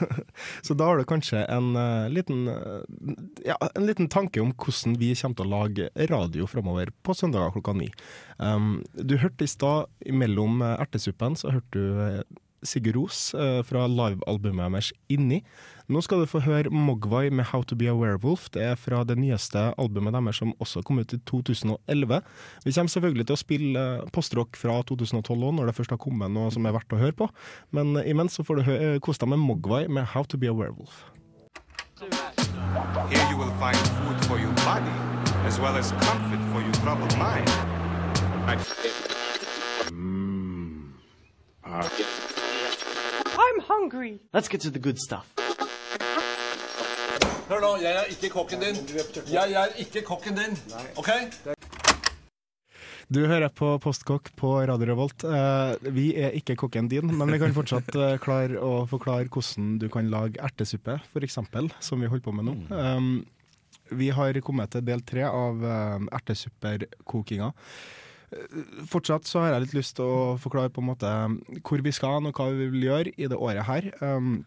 så 0.66 0.78
da 0.78 0.90
har 0.90 1.00
du 1.00 1.06
kanskje 1.08 1.42
en 1.50 1.72
liten 2.12 2.46
Ja, 3.46 3.56
en 3.68 3.86
liten 3.86 4.08
tanke 4.12 4.40
om 4.42 4.52
hvordan 4.54 4.96
vi 5.00 5.12
kommer 5.18 5.38
til 5.38 5.46
å 5.46 5.50
lage 5.52 5.88
radio 6.10 6.46
framover 6.50 6.92
på 7.06 7.14
søndager 7.16 7.54
klokka 7.56 7.74
ni. 7.76 7.88
Um, 8.38 8.82
du 8.92 9.16
hørte 9.20 9.46
i 9.46 9.50
stad, 9.50 9.86
mellom 10.12 10.60
eh, 10.62 10.76
ertesuppen, 10.82 11.36
så 11.38 11.54
hørte 11.54 11.72
du 11.72 12.02
eh, 12.02 12.42
Sigurd 12.66 12.96
Ros 12.96 13.18
uh, 13.36 13.60
fra 13.62 13.84
livealbumet 13.86 14.72
deres 14.74 14.88
Inni. 15.12 15.42
Nå 15.92 16.00
skal 16.02 16.24
du 16.24 16.26
få 16.26 16.40
høre 16.42 16.72
Mogwai 16.72 17.28
med 17.30 17.46
How 17.52 17.62
To 17.68 17.76
Be 17.78 17.86
A 17.92 17.94
Werewolf. 17.94 18.48
Det 18.50 18.64
er 18.64 18.80
fra 18.80 19.04
det 19.06 19.18
nyeste 19.20 19.68
albumet 19.78 20.16
deres 20.16 20.40
som 20.40 20.54
også 20.58 20.82
kom 20.82 20.98
ut 20.98 21.14
i 21.14 21.20
2011. 21.30 22.22
Vi 22.64 22.74
kommer 22.74 22.90
selvfølgelig 22.90 23.28
til 23.28 23.36
å 23.36 23.42
spille 23.44 23.84
postrock 24.16 24.58
fra 24.58 24.80
2012 24.88 25.36
òg, 25.36 25.54
når 25.60 25.70
det 25.70 25.76
først 25.78 25.94
har 25.94 26.02
kommet 26.02 26.34
noe 26.34 26.50
som 26.50 26.66
er 26.66 26.74
verdt 26.74 26.96
å 26.96 27.00
høre 27.04 27.14
på. 27.20 27.30
Men 27.76 27.94
imens 28.02 28.40
så 28.40 28.46
får 28.46 28.64
du 28.64 28.72
kose 29.04 29.22
deg 29.22 29.36
med 29.36 29.44
Mogwai 29.46 29.84
med 29.86 30.10
How 30.16 30.26
To 30.26 30.40
Be 30.40 30.50
A 30.50 30.56
Werewolf. 30.56 31.04
Here 33.10 33.30
you 33.30 33.36
will 33.38 33.54
find 33.60 33.76
food 33.76 34.24
for 34.26 34.38
your 34.38 34.52
body, 34.66 34.90
as 35.46 35.60
well 35.60 35.76
as 35.76 35.92
comfort 35.92 36.42
for 36.52 36.60
your 36.60 36.74
troubled 36.82 37.16
mind. 37.16 37.75
I'm 38.46 38.58
hungry. 43.66 44.20
Let's 44.32 44.48
get 44.48 44.60
to 44.60 44.70
the 44.70 44.78
good 44.78 44.98
stuff. 44.98 45.26
Hør 47.48 47.60
nå, 47.62 47.76
jeg 47.82 47.90
er 47.94 48.06
ikke 48.10 48.30
kokken 48.30 48.62
din. 48.62 48.78
Jeg 49.32 49.52
er 49.52 49.74
ikke 49.82 50.02
kokken 50.06 50.38
din. 50.38 50.54
OK? 50.98 51.10
Du 53.10 53.20
hører 53.26 53.48
på 53.54 53.78
Postkokk 53.82 54.30
på 54.38 54.52
Radio 54.66 54.92
Revolt. 54.92 55.26
Eh, 55.26 55.90
vi 55.94 56.14
er 56.14 56.30
ikke 56.38 56.56
kokken 56.62 56.88
din, 56.90 57.10
men 57.18 57.30
vi 57.34 57.38
kan 57.42 57.54
fortsatt 57.54 57.90
eh, 57.98 58.16
klare 58.22 58.62
å 58.62 58.86
forklare 58.90 59.26
hvordan 59.26 59.76
du 59.82 59.88
kan 59.90 60.10
lage 60.10 60.38
ertesuppe, 60.42 61.00
f.eks., 61.10 61.38
som 61.82 62.02
vi 62.02 62.06
holder 62.10 62.26
på 62.26 62.34
med 62.34 62.46
nå. 62.46 62.54
Um, 62.70 63.12
vi 63.90 64.10
har 64.14 64.38
kommet 64.42 64.70
til 64.74 64.86
del 64.86 65.02
tre 65.06 65.26
av 65.26 65.62
ertesupperkokinga. 66.14 67.50
Fortsatt 68.90 69.28
så 69.28 69.44
har 69.44 69.54
jeg 69.54 69.66
litt 69.66 69.78
lyst 69.78 69.96
til 69.98 70.08
å 70.10 70.34
forklare 70.42 70.72
på 70.74 70.82
en 70.82 70.90
måte 70.90 71.12
hvor 71.62 71.82
vi 71.84 71.94
skal 71.94 72.26
og 72.26 72.34
hva 72.34 72.50
vi 72.50 72.68
vil 72.72 72.86
gjøre 72.88 73.14
i 73.14 73.30
det 73.30 73.38
året 73.38 73.68
her. 73.68 73.90
Um, 74.02 74.44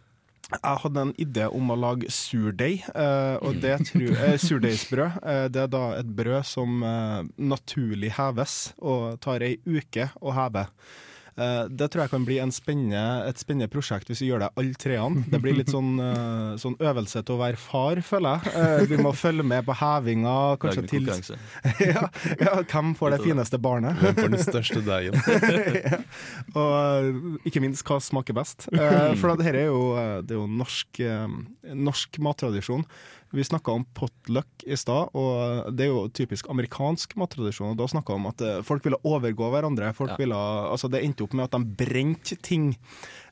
jeg 0.50 0.82
hadde 0.82 1.02
en 1.06 1.12
idé 1.22 1.46
om 1.54 1.70
å 1.70 1.78
lage 1.78 2.10
surdeig, 2.10 2.82
eh, 2.98 3.36
og 3.46 3.60
det 3.62 3.76
tror 3.92 4.16
eh, 4.18 4.38
surdeigsbrød. 4.42 5.20
Eh, 5.22 5.44
det 5.54 5.62
er 5.62 5.70
da 5.70 5.84
et 6.00 6.10
brød 6.18 6.48
som 6.50 6.82
eh, 6.82 7.28
naturlig 7.38 8.16
heves, 8.18 8.56
og 8.82 9.20
tar 9.22 9.46
ei 9.46 9.60
uke 9.70 10.10
å 10.18 10.34
heve. 10.34 10.66
Eh, 11.40 11.66
det 11.72 11.88
tror 11.92 12.04
jeg 12.04 12.12
kan 12.12 12.26
bli 12.28 12.38
en 12.44 12.52
spennende, 12.54 13.04
et 13.30 13.40
spennende 13.40 13.70
prosjekt 13.72 14.10
hvis 14.12 14.24
vi 14.24 14.30
gjør 14.32 14.44
det 14.44 14.50
alle 14.60 14.80
treene. 14.80 15.24
Det 15.32 15.40
blir 15.44 15.56
litt 15.60 15.72
sånn, 15.72 15.94
eh, 16.08 16.56
sånn 16.60 16.76
øvelse 16.84 17.24
til 17.24 17.38
å 17.38 17.42
være 17.42 17.60
far, 17.60 18.02
føler 18.06 18.40
jeg. 18.40 18.56
Eh, 18.60 18.84
vi 18.92 19.00
må 19.02 19.14
følge 19.16 19.46
med 19.48 19.64
på 19.68 19.76
hevinga. 19.80 20.36
Kanskje 20.62 20.86
til 20.90 21.08
ja, 21.90 22.08
ja, 22.40 22.56
hvem 22.64 22.92
får 22.98 23.16
det 23.16 23.22
fineste 23.24 23.60
barnet? 23.62 24.00
Hvem 24.02 24.18
får 24.20 24.34
den 24.36 24.44
største 24.44 24.84
deigen? 24.86 25.16
ja. 25.80 26.02
Og 26.60 27.48
ikke 27.48 27.64
minst 27.64 27.88
hva 27.88 28.00
smaker 28.04 28.36
best. 28.38 28.68
For 28.70 29.32
dette 29.40 29.54
er 29.54 29.70
jo, 29.70 29.94
det 30.26 30.36
er 30.36 30.42
jo 30.42 30.48
norsk, 30.60 31.02
norsk 31.90 32.20
mattradisjon. 32.24 32.86
Vi 33.32 33.44
snakka 33.46 33.72
om 33.72 33.84
potluck 33.94 34.64
i 34.66 34.74
stad, 34.80 35.12
og 35.14 35.70
det 35.78 35.86
er 35.86 35.92
jo 35.92 36.08
typisk 36.10 36.48
amerikansk 36.50 37.14
mattradisjon. 37.20 37.72
og 37.76 37.78
Da 37.78 37.86
snakka 37.92 38.16
vi 38.16 38.18
om 38.24 38.26
at 38.32 38.42
eh, 38.42 38.62
folk 38.66 38.84
ville 38.88 38.98
overgå 39.06 39.52
hverandre. 39.54 39.92
Folk 39.94 40.10
Ja. 40.10 40.18
ville, 40.18 40.34
altså 40.36 40.90
Det 40.90 41.04
endte 41.06 41.22
opp 41.28 41.34
med 41.38 41.44
at 41.46 41.52
de 41.52 41.60
brente 41.78 42.36
ting. 42.42 42.72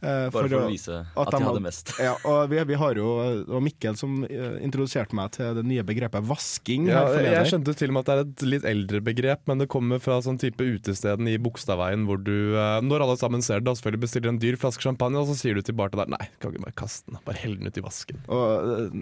eh, 0.03 0.29
Bare 0.29 0.31
for 0.45 0.57
å 0.59 0.67
vise 0.69 0.99
at 1.17 1.31
de 1.33 1.39
hadde 1.41 1.61
mest. 1.65 1.93
Ja, 1.99 2.13
og 2.29 2.49
vi, 2.51 2.61
vi 2.63 2.75
har 2.77 2.93
jo, 2.93 3.07
Det 3.47 3.47
var 3.55 3.61
Mikkel 3.65 3.97
som 3.97 4.23
eh, 4.29 4.59
introduserte 4.61 5.15
meg 5.17 5.31
til 5.31 5.55
det 5.57 5.65
nye 5.65 5.81
begrepet 5.83 6.21
vasking. 6.29 6.85
Ja, 6.91 7.07
jeg 7.17 7.49
skjønte 7.49 7.73
til 7.75 7.89
og 7.89 7.97
med 7.97 8.05
at 8.05 8.05
det 8.05 8.13
er 8.13 8.21
et 8.27 8.45
litt 8.53 8.69
eldre 8.69 9.01
begrep, 9.01 9.41
men 9.49 9.57
det 9.63 9.67
kommer 9.73 9.97
fra 9.99 10.19
sånn 10.21 10.37
type 10.37 10.61
utesteden 10.61 11.25
i 11.27 11.37
Bogstadveien 11.41 12.05
hvor 12.05 12.21
du, 12.21 12.53
eh, 12.53 12.81
når 12.85 13.01
alle 13.07 13.17
sammen 13.17 13.41
ser 13.41 13.61
det, 13.65 13.73
selvfølgelig 13.81 14.03
bestiller 14.05 14.29
en 14.29 14.37
dyr 14.39 14.55
flaske 14.61 14.85
champagne, 14.85 15.17
og 15.17 15.25
så 15.31 15.35
sier 15.41 15.55
du 15.57 15.61
til 15.65 15.73
bartenderen 15.73 16.13
nei, 16.13 16.29
kan 16.39 16.53
ikke 16.53 16.67
bare 16.67 16.77
kaste 16.77 17.09
den, 17.09 17.17
bare 17.25 17.41
hell 17.41 17.57
den 17.57 17.65
ut 17.73 17.77
i 17.81 17.81
vasken. 17.81 18.21
Og 18.29 18.93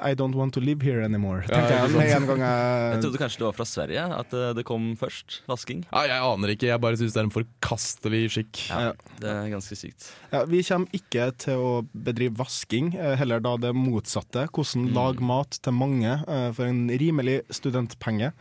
I 0.00 0.14
don't 0.14 0.35
want 0.36 0.54
to 0.56 0.60
live 0.62 0.84
here 0.84 1.02
anymore, 1.04 1.42
Ja, 1.50 1.62
jeg 1.64 1.90
Jeg 1.96 2.10
jeg 2.26 3.02
trodde 3.02 3.20
kanskje 3.20 3.40
det 3.40 3.46
var 3.46 3.56
fra 3.56 3.66
Sverige 3.68 4.04
at 4.18 4.32
eh, 4.36 4.52
det 4.56 4.64
kom 4.68 4.94
først. 5.00 5.40
Vasking. 5.48 5.84
Ja, 5.90 6.04
jeg 6.10 6.20
aner 6.22 6.52
ikke, 6.54 6.68
jeg 6.70 6.80
bare 6.82 6.98
syns 7.00 7.16
det 7.16 7.22
er 7.22 7.28
en 7.28 7.34
forkastelig 7.34 8.22
skikk. 8.36 8.62
Ja, 8.70 8.92
Det 9.20 9.32
er 9.32 9.50
ganske 9.52 9.78
sykt. 9.78 10.10
Ja, 10.32 10.44
vi 10.44 10.62
kommer 10.62 11.00
ikke 11.00 11.30
til 11.38 11.56
å 11.62 11.72
bedrive 11.92 12.36
vasking, 12.38 12.94
eh, 12.94 13.16
heller 13.16 13.40
da 13.40 13.56
det 13.56 13.74
motsatte. 13.76 14.46
Hvordan 14.52 14.92
lage 14.94 15.24
mat 15.24 15.58
til 15.62 15.72
mange 15.76 16.12
eh, 16.26 16.52
for 16.52 16.66
en 16.68 16.86
rimelig 16.88 17.42
studentpenge. 17.50 18.32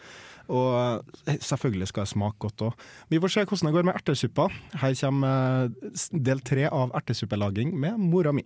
Og 0.45 1.01
selvfølgelig 1.25 1.87
skal 1.89 2.05
det 2.05 2.11
smake 2.13 2.37
godt 2.43 2.67
òg. 2.67 2.85
Vi 3.09 3.17
får 3.17 3.33
se 3.33 3.45
hvordan 3.49 3.71
det 3.71 3.75
går 3.79 3.87
med 3.87 3.97
ertesuppa. 3.97 4.45
Her 4.77 4.93
kommer 4.99 5.73
del 6.13 6.43
tre 6.45 6.67
av 6.69 6.93
ertesuppelaging 7.01 7.73
med 7.73 7.97
mora 7.97 8.33
mi. 8.35 8.45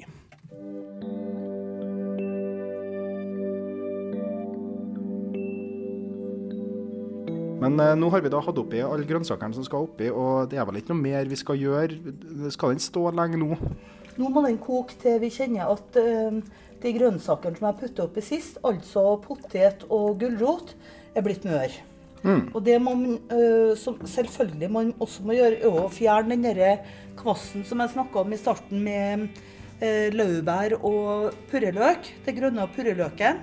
Men 7.60 7.80
eh, 7.84 7.96
nå 8.00 8.10
har 8.14 8.24
vi 8.24 8.32
da 8.32 8.42
hatt 8.44 8.62
oppi 8.62 8.82
alle 8.86 9.08
grønnsakene 9.08 9.58
som 9.58 9.66
skal 9.68 9.88
oppi, 9.88 10.10
og 10.12 10.50
det 10.52 10.60
er 10.60 10.68
vel 10.70 10.80
ikke 10.80 10.94
noe 10.94 11.04
mer 11.04 11.30
vi 11.30 11.40
skal 11.40 11.60
gjøre. 11.60 12.14
Skal 12.56 12.76
den 12.76 12.84
stå 12.84 13.10
lenge 13.16 13.42
nå? 13.42 13.58
Nå 14.20 14.32
må 14.32 14.44
den 14.46 14.60
koke 14.62 14.98
til 15.00 15.20
vi 15.24 15.32
kjenner 15.34 15.72
at 15.74 16.00
eh, 16.00 16.40
de 16.80 16.96
grønnsakene 16.96 17.60
som 17.60 17.70
jeg 17.70 17.80
puttet 17.82 18.02
oppi 18.06 18.24
sist, 18.24 18.60
altså 18.68 19.06
potet 19.24 19.86
og 19.90 20.20
gulrot, 20.22 20.76
er 21.16 21.26
blitt 21.26 21.48
mør. 21.48 21.72
Og 22.52 22.58
det 22.66 22.74
man 22.84 23.16
som 23.80 23.96
selvfølgelig 24.04 24.68
man 24.76 24.90
også 25.00 25.24
må 25.24 25.38
gjøre, 25.38 25.62
er 25.64 25.78
å 25.80 25.86
fjerne 25.88 26.36
den 26.36 26.44
der 26.44 26.82
kvassen 27.20 27.64
som 27.68 27.80
jeg 27.80 27.94
snakka 27.94 28.24
om 28.24 28.36
i 28.36 28.40
starten, 28.40 28.84
med 28.84 29.30
øh, 29.80 30.10
laurbær 30.16 30.76
og 30.80 31.40
purreløk. 31.52 32.12
Det 32.26 32.36
grønne 32.36 32.68
purreløken. 32.76 33.40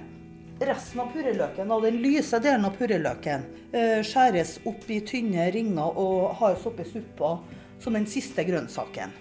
Resten 0.56 1.02
av 1.02 1.10
purreløken, 1.12 1.68
den 1.68 1.96
lyse 2.00 2.38
delen 2.40 2.64
av 2.64 2.78
purreløken, 2.78 3.42
øh, 3.76 3.98
skjæres 4.00 4.54
opp 4.64 4.86
i 4.88 5.02
tynne 5.04 5.50
ringer 5.52 5.98
og 6.00 6.30
has 6.38 6.64
oppi 6.64 6.86
suppa 6.88 7.34
som 7.82 7.92
den 7.92 8.06
siste 8.08 8.40
grønnsaken. 8.48 9.12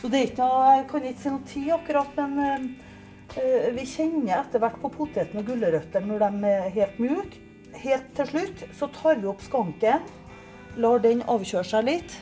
Så 0.00 0.08
det 0.08 0.18
er 0.18 0.30
ikke 0.30 0.46
noe, 0.46 0.70
Jeg 0.78 0.86
kan 0.88 1.04
ikke 1.04 1.20
si 1.20 1.32
noe 1.34 1.44
tid 1.50 1.68
akkurat, 1.76 2.16
men 2.16 2.38
øh, 2.40 3.44
øh, 3.44 3.76
vi 3.76 3.84
kjenner 3.84 4.40
etter 4.40 4.58
hvert 4.58 4.80
på 4.80 4.88
poteten 4.94 5.42
og 5.42 5.44
gulrøttene 5.52 6.06
når 6.08 6.24
de 6.24 6.54
er 6.54 6.72
helt 6.78 6.98
mjuke. 6.98 7.44
Helt 7.76 8.08
til 8.16 8.32
slutt 8.32 8.64
så 8.72 8.88
tar 8.88 9.20
vi 9.20 9.28
opp 9.28 9.44
skanken, 9.44 10.08
lar 10.80 10.98
den 11.04 11.20
avkjøre 11.28 11.64
seg 11.74 11.86
litt, 11.90 12.16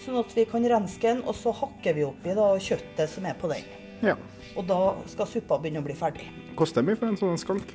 sånn 0.00 0.16
at 0.16 0.32
vi 0.32 0.48
kan 0.48 0.64
renske 0.64 1.12
den, 1.12 1.22
og 1.28 1.36
så 1.36 1.52
hakker 1.60 2.00
vi 2.00 2.08
oppi 2.08 2.40
da 2.40 2.48
kjøttet 2.56 3.12
som 3.12 3.28
er 3.28 3.36
på 3.36 3.52
den. 3.52 3.81
Ja. 4.02 4.16
Og 4.58 4.66
da 4.68 4.80
skal 5.10 5.30
suppa 5.30 5.58
begynne 5.60 5.80
å 5.82 5.86
bli 5.86 5.96
ferdig. 5.96 6.28
Koster 6.58 6.84
mye 6.84 6.98
for 6.98 7.08
en 7.08 7.18
sånn 7.20 7.40
skank? 7.40 7.72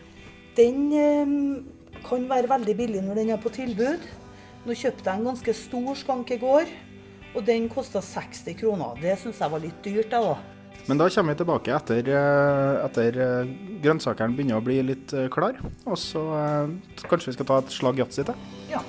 Den 0.58 0.92
eh, 0.94 1.32
kan 2.06 2.28
være 2.30 2.52
veldig 2.52 2.76
billig 2.78 3.06
når 3.06 3.22
den 3.22 3.32
er 3.36 3.42
på 3.42 3.54
tilbud. 3.54 4.04
Nå 4.68 4.76
kjøpte 4.76 5.08
jeg 5.08 5.22
en 5.22 5.32
ganske 5.32 5.56
stor 5.56 5.90
skank 5.96 6.34
i 6.36 6.40
går, 6.42 6.70
og 7.34 7.44
den 7.48 7.70
kosta 7.72 8.02
60 8.04 8.58
kroner. 8.60 9.00
Det 9.00 9.16
syns 9.22 9.40
jeg 9.40 9.54
var 9.54 9.64
litt 9.64 9.80
dyrt, 9.86 10.12
jeg, 10.12 10.28
da. 10.28 10.38
Men 10.88 11.00
da 11.02 11.10
kommer 11.12 11.36
vi 11.36 11.42
tilbake 11.42 11.74
etter, 11.76 12.10
eh, 12.16 12.78
etter 12.86 13.18
eh, 13.20 13.50
grønnsakene 13.84 14.38
begynner 14.38 14.62
å 14.62 14.64
bli 14.64 14.78
litt 14.88 15.12
eh, 15.12 15.28
klar. 15.32 15.58
Og 15.84 15.98
så 16.00 16.24
kanskje 17.10 17.34
vi 17.34 17.36
skal 17.36 17.50
ta 17.50 17.58
et 17.60 17.74
slag 17.76 18.00
yatzy 18.00 18.24
til. 18.28 18.46
Ja, 18.72 18.80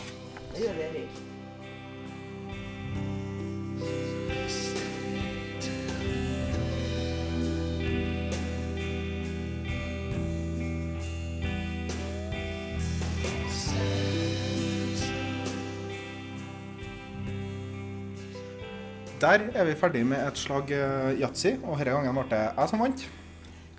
Der 19.18 19.48
er 19.54 19.64
vi 19.66 19.74
ferdig 19.78 20.04
med 20.06 20.20
et 20.22 20.38
slag 20.38 20.70
eh, 20.70 21.16
yatzy, 21.18 21.56
og 21.64 21.78
denne 21.80 21.96
gangen 21.96 22.14
ble 22.20 22.26
det 22.30 22.42
jeg 22.44 22.70
som 22.70 22.82
vant. 22.84 23.06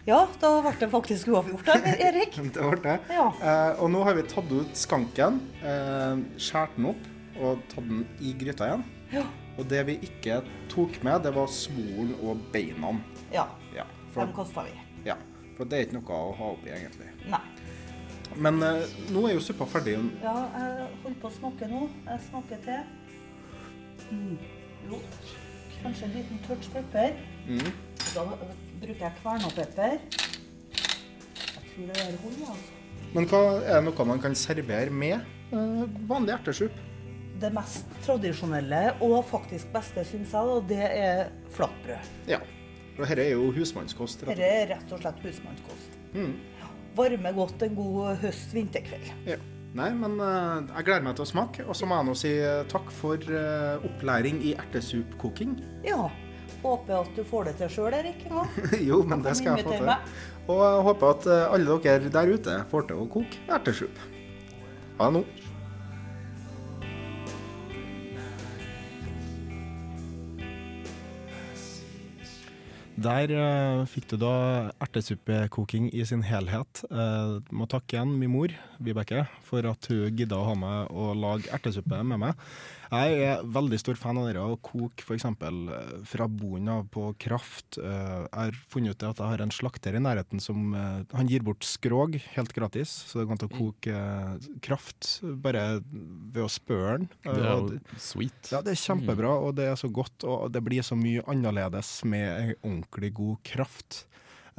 Ja, 0.08 0.17
da 0.41 0.49
ble 0.65 0.71
det 0.82 0.89
faktisk 0.91 1.30
uavgjort 1.32 1.67
der, 1.69 1.86
Erik. 2.10 2.36
Det 2.56 2.63
ble 2.65 2.80
det. 2.84 2.95
Ja. 3.13 3.28
Eh, 3.39 3.80
og 3.84 3.91
nå 3.93 4.02
har 4.08 4.17
vi 4.17 4.23
tatt 4.28 4.52
ut 4.52 4.75
skanken, 4.80 5.39
eh, 5.63 6.23
skåret 6.41 6.75
den 6.80 6.89
opp 6.91 7.08
og 7.39 7.62
tatt 7.71 7.88
den 7.88 8.02
i 8.19 8.34
gryta 8.39 8.67
igjen. 8.67 8.84
Ja. 9.13 9.23
Og 9.60 9.67
det 9.71 9.84
vi 9.88 9.95
ikke 10.08 10.41
tok 10.71 10.99
med, 11.08 11.23
det 11.23 11.32
var 11.36 11.47
svoren 11.52 12.13
og 12.23 12.43
beina. 12.54 12.93
Ja, 13.32 13.47
Ja, 13.75 13.86
dem 13.86 14.13
for, 14.15 14.32
kasta 14.41 14.63
vi. 14.67 14.75
ja, 15.06 15.15
for 15.58 15.67
det 15.69 15.78
er 15.80 15.88
ikke 15.88 15.99
noe 16.02 16.19
å 16.19 16.32
ha 16.39 16.52
oppi, 16.56 16.71
egentlig. 16.73 17.12
Nei. 17.32 17.43
Men 18.36 18.60
eh, 18.65 18.84
nå 19.13 19.23
er 19.30 19.38
jo 19.38 19.43
suppa 19.43 19.65
ferdig. 19.69 19.95
Ja, 20.23 20.36
jeg 20.58 20.88
holder 21.04 21.19
på 21.23 21.32
å 21.32 21.36
snakke 21.39 21.69
nå. 21.71 21.86
Jeg 22.10 22.25
snakker 22.28 22.65
til. 22.65 22.82
Mm. 24.10 24.38
Jo, 24.88 25.00
kanskje 25.82 26.08
en 26.08 26.15
liten 26.15 26.42
touch 26.48 26.70
pepper. 26.74 27.15
Mm. 27.48 27.72
Da 28.13 28.26
bruker 28.82 29.06
jeg 29.06 29.15
kvernapepper. 29.22 29.98
Jeg 30.80 31.63
tror 31.72 31.89
det 31.89 32.04
er 32.04 32.20
hold, 32.24 32.44
altså. 32.54 32.78
Men 33.13 33.26
hva, 33.30 33.42
er 33.63 33.80
det 33.80 33.86
noe 33.88 34.06
man 34.06 34.22
kan 34.22 34.36
servere 34.38 34.94
med 34.94 35.15
eh, 35.18 35.84
vanlig 36.10 36.36
ertesuppe? 36.36 36.86
Det 37.39 37.50
mest 37.56 37.88
tradisjonelle 38.04 38.82
og 39.06 39.22
faktisk 39.30 39.70
beste, 39.74 40.04
syns 40.06 40.34
jeg, 40.36 40.56
og 40.56 40.65
det 40.70 40.82
er 40.84 41.30
flatbrød. 41.56 42.10
Ja. 42.30 42.42
Og 42.98 43.06
dette 43.08 43.24
er 43.24 43.32
jo 43.32 43.48
husmannskost. 43.56 44.26
Dette 44.28 44.44
er 44.44 44.68
rett 44.74 44.92
og 44.92 45.00
slett 45.00 45.22
husmannskost. 45.24 45.96
Mm. 46.12 46.34
Varmer 46.98 47.38
godt 47.38 47.63
en 47.63 47.78
god 47.78 48.20
høst-vinterkveld. 48.26 49.08
Ja. 49.30 49.39
Nei, 49.78 49.90
men 49.94 50.18
eh, 50.18 50.72
jeg 50.72 50.88
gleder 50.88 51.06
meg 51.06 51.18
til 51.18 51.26
å 51.26 51.30
smake. 51.30 51.66
Og 51.70 51.78
så 51.78 51.90
må 51.90 52.00
jeg 52.00 52.08
nå 52.08 52.16
si 52.18 52.32
eh, 52.42 52.64
takk 52.72 52.90
for 52.96 53.22
eh, 53.22 53.86
opplæring 53.86 54.42
i 54.50 54.56
ertesupkoking. 54.58 55.60
Ja. 55.86 56.08
Håper 56.64 56.98
at 56.98 57.12
du 57.16 57.22
får 57.24 57.52
det 57.52 57.54
til 57.62 57.70
sjøl, 57.72 57.94
Erik. 57.96 58.26
en 58.28 58.42
gang. 58.42 58.56
jo, 58.90 59.04
men 59.08 59.22
det 59.24 59.38
skal 59.40 59.60
jeg 59.60 59.68
få 59.68 59.78
til. 59.78 59.92
Og 60.50 60.64
jeg 60.66 60.82
håper 60.90 61.14
at 61.14 61.28
alle 61.54 61.78
dere 61.86 62.12
der 62.12 62.34
ute 62.34 62.56
får 62.72 62.90
til 62.90 63.04
å 63.04 63.06
koke 63.14 63.44
ertesup. 63.54 64.02
Ha 64.98 65.08
det 65.08 65.20
nå. 65.20 65.49
Der 73.00 73.32
uh, 73.32 73.86
fikk 73.88 74.10
du 74.12 74.18
da 74.20 74.34
ertesuppekoking 74.84 75.86
i 75.96 76.04
sin 76.04 76.24
helhet. 76.28 76.82
Uh, 76.92 77.38
må 77.56 77.68
takke 77.70 77.96
igjen 77.96 78.12
min 78.20 78.34
mor, 78.34 78.52
Vibeke, 78.84 79.24
for 79.46 79.64
at 79.70 79.88
hun 79.88 80.18
gidda 80.20 80.36
å 80.36 80.50
ha 80.50 80.56
meg 80.60 80.92
og 80.92 81.14
lage 81.22 81.48
ertesuppe 81.56 82.02
med 82.04 82.20
meg. 82.26 82.50
Jeg 82.89 83.17
er 83.21 83.43
veldig 83.45 83.78
stor 83.78 83.97
fan 83.99 84.17
av 84.17 84.25
det 84.25 84.41
å 84.41 84.58
koke 84.65 85.06
f.eks. 85.06 85.25
fra 86.10 86.25
bunnen 86.25 86.71
av 86.73 86.88
på 86.89 87.12
kraft. 87.21 87.78
Eh, 87.78 88.23
jeg 88.23 88.34
har 88.34 88.58
funnet 88.73 88.97
ut 88.97 89.06
at 89.12 89.21
jeg 89.21 89.34
har 89.34 89.43
en 89.45 89.54
slakter 89.54 89.97
i 89.97 90.02
nærheten 90.02 90.41
som 90.41 90.73
eh, 90.73 91.04
Han 91.13 91.30
gir 91.30 91.45
bort 91.45 91.65
skrog 91.67 92.17
helt 92.34 92.56
gratis, 92.56 92.89
så 93.12 93.19
det 93.19 93.28
går 93.30 93.38
an 93.38 93.45
å 93.45 93.52
koke 93.54 93.93
eh, 93.93 94.49
kraft 94.65 95.12
bare 95.21 95.84
ved 95.84 96.41
å 96.47 96.49
spørre 96.49 96.97
den. 96.97 97.10
Det 97.28 97.38
er 97.38 97.54
jo 97.54 97.80
sweet. 98.02 98.54
ja, 98.56 98.63
det 98.65 98.73
er 98.73 98.82
kjempebra, 98.82 99.36
og 99.38 99.54
det 99.60 99.69
er 99.69 99.78
så 99.80 99.91
godt, 99.93 100.25
og 100.25 100.49
det 100.54 100.63
blir 100.65 100.86
så 100.86 100.97
mye 100.97 101.25
annerledes 101.30 101.99
med 102.10 102.56
ordentlig 102.63 103.13
god 103.21 103.43
kraft. 103.45 104.04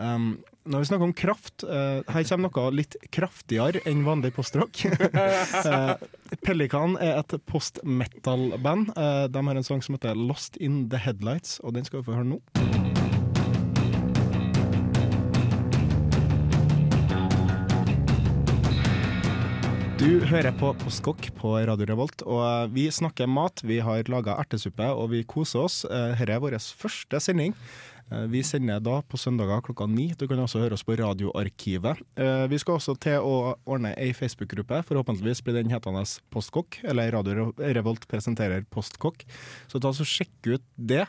Um, 0.00 0.40
når 0.70 0.82
vi 0.82 0.88
snakker 0.90 1.08
om 1.08 1.14
kraft, 1.16 1.64
uh, 1.64 2.00
her 2.08 2.26
kommer 2.28 2.48
noe 2.48 2.72
litt 2.74 2.96
kraftigere 3.12 3.82
enn 3.88 4.04
vanlig 4.06 4.32
postrock. 4.36 4.82
uh, 4.88 5.94
Pelikan 6.46 6.96
er 7.00 7.18
et 7.20 7.36
post-metal-band. 7.50 8.94
Uh, 8.96 9.26
de 9.32 9.44
har 9.50 9.60
en 9.60 9.66
sang 9.66 9.84
som 9.84 9.98
heter 9.98 10.16
'Lost 10.16 10.56
in 10.56 10.88
the 10.88 11.00
Headlights', 11.00 11.60
og 11.64 11.76
den 11.76 11.84
skal 11.84 12.00
vi 12.00 12.10
få 12.10 12.20
høre 12.20 12.32
nå. 12.36 12.89
Du 20.00 20.22
hører 20.30 20.54
på 20.56 20.70
Postkokk 20.80 21.26
på 21.36 21.50
Radio 21.68 21.84
Revolt, 21.90 22.22
og 22.24 22.72
vi 22.72 22.86
snakker 22.92 23.28
mat. 23.28 23.60
Vi 23.68 23.76
har 23.84 24.08
laga 24.08 24.38
ertesuppe, 24.40 24.86
og 24.96 25.10
vi 25.12 25.20
koser 25.28 25.66
oss. 25.66 25.82
Eh, 25.84 26.14
Dette 26.16 26.32
er 26.38 26.40
vår 26.40 26.56
første 26.56 27.20
sending. 27.20 27.52
Eh, 28.10 28.24
Vi 28.32 28.40
sender 28.42 28.80
da 28.80 29.02
på 29.02 29.20
søndager 29.20 29.60
klokka 29.60 29.86
ni. 29.86 30.08
Du 30.16 30.26
kan 30.26 30.40
også 30.40 30.62
høre 30.64 30.72
oss 30.72 30.82
på 30.88 30.96
Radioarkivet. 30.96 32.00
Eh, 32.16 32.46
Vi 32.48 32.58
skal 32.58 32.78
også 32.78 32.96
til 32.98 33.20
å 33.20 33.54
ordne 33.66 33.92
ei 33.98 34.12
Facebook-gruppe. 34.12 34.80
Forhåpentligvis 34.88 35.44
blir 35.44 35.60
den 35.60 35.70
hetende 35.70 36.06
Postkokk, 36.32 36.80
eller 36.82 37.12
Radio 37.12 37.52
Revolt 37.58 38.08
presenterer 38.08 38.64
Postkokk. 38.70 39.26
Så 39.68 39.78
ta 39.80 39.92
så 39.92 40.02
sjekk 40.08 40.54
ut 40.56 40.62
det. 40.78 41.06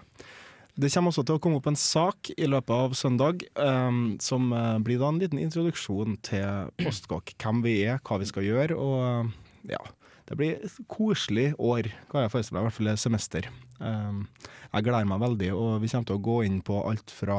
Det 0.81 0.89
kommer 0.89 1.11
også 1.11 1.21
til 1.27 1.37
å 1.37 1.41
komme 1.41 1.59
opp 1.59 1.67
en 1.69 1.77
sak 1.77 2.31
i 2.33 2.47
løpet 2.49 2.71
av 2.73 2.93
søndag, 2.97 3.43
um, 3.59 4.15
som 4.23 4.47
eh, 4.55 4.77
blir 4.81 4.97
da 5.01 5.11
en 5.11 5.19
liten 5.21 5.41
introduksjon 5.41 6.15
til 6.25 6.71
Postkokk. 6.79 7.35
Hvem 7.37 7.59
vi 7.65 7.75
er, 7.83 7.99
hva 8.07 8.17
vi 8.21 8.29
skal 8.29 8.47
gjøre, 8.47 8.77
og 8.77 9.69
ja. 9.69 9.81
Det 10.29 10.37
blir 10.39 10.63
et 10.63 10.79
koselig 10.87 11.49
år, 11.59 11.89
kan 12.09 12.23
jeg 12.23 12.31
forestille 12.31 12.55
meg, 12.55 12.63
i 12.63 12.69
hvert 12.69 12.77
fall 12.77 12.89
semester. 13.01 13.49
Um, 13.83 14.23
jeg 14.71 14.85
gleder 14.87 15.09
meg 15.09 15.21
veldig, 15.21 15.51
og 15.57 15.71
vi 15.83 15.91
kommer 15.91 16.07
til 16.07 16.17
å 16.17 16.25
gå 16.29 16.37
inn 16.47 16.59
på 16.65 16.77
alt 16.87 17.13
fra 17.13 17.37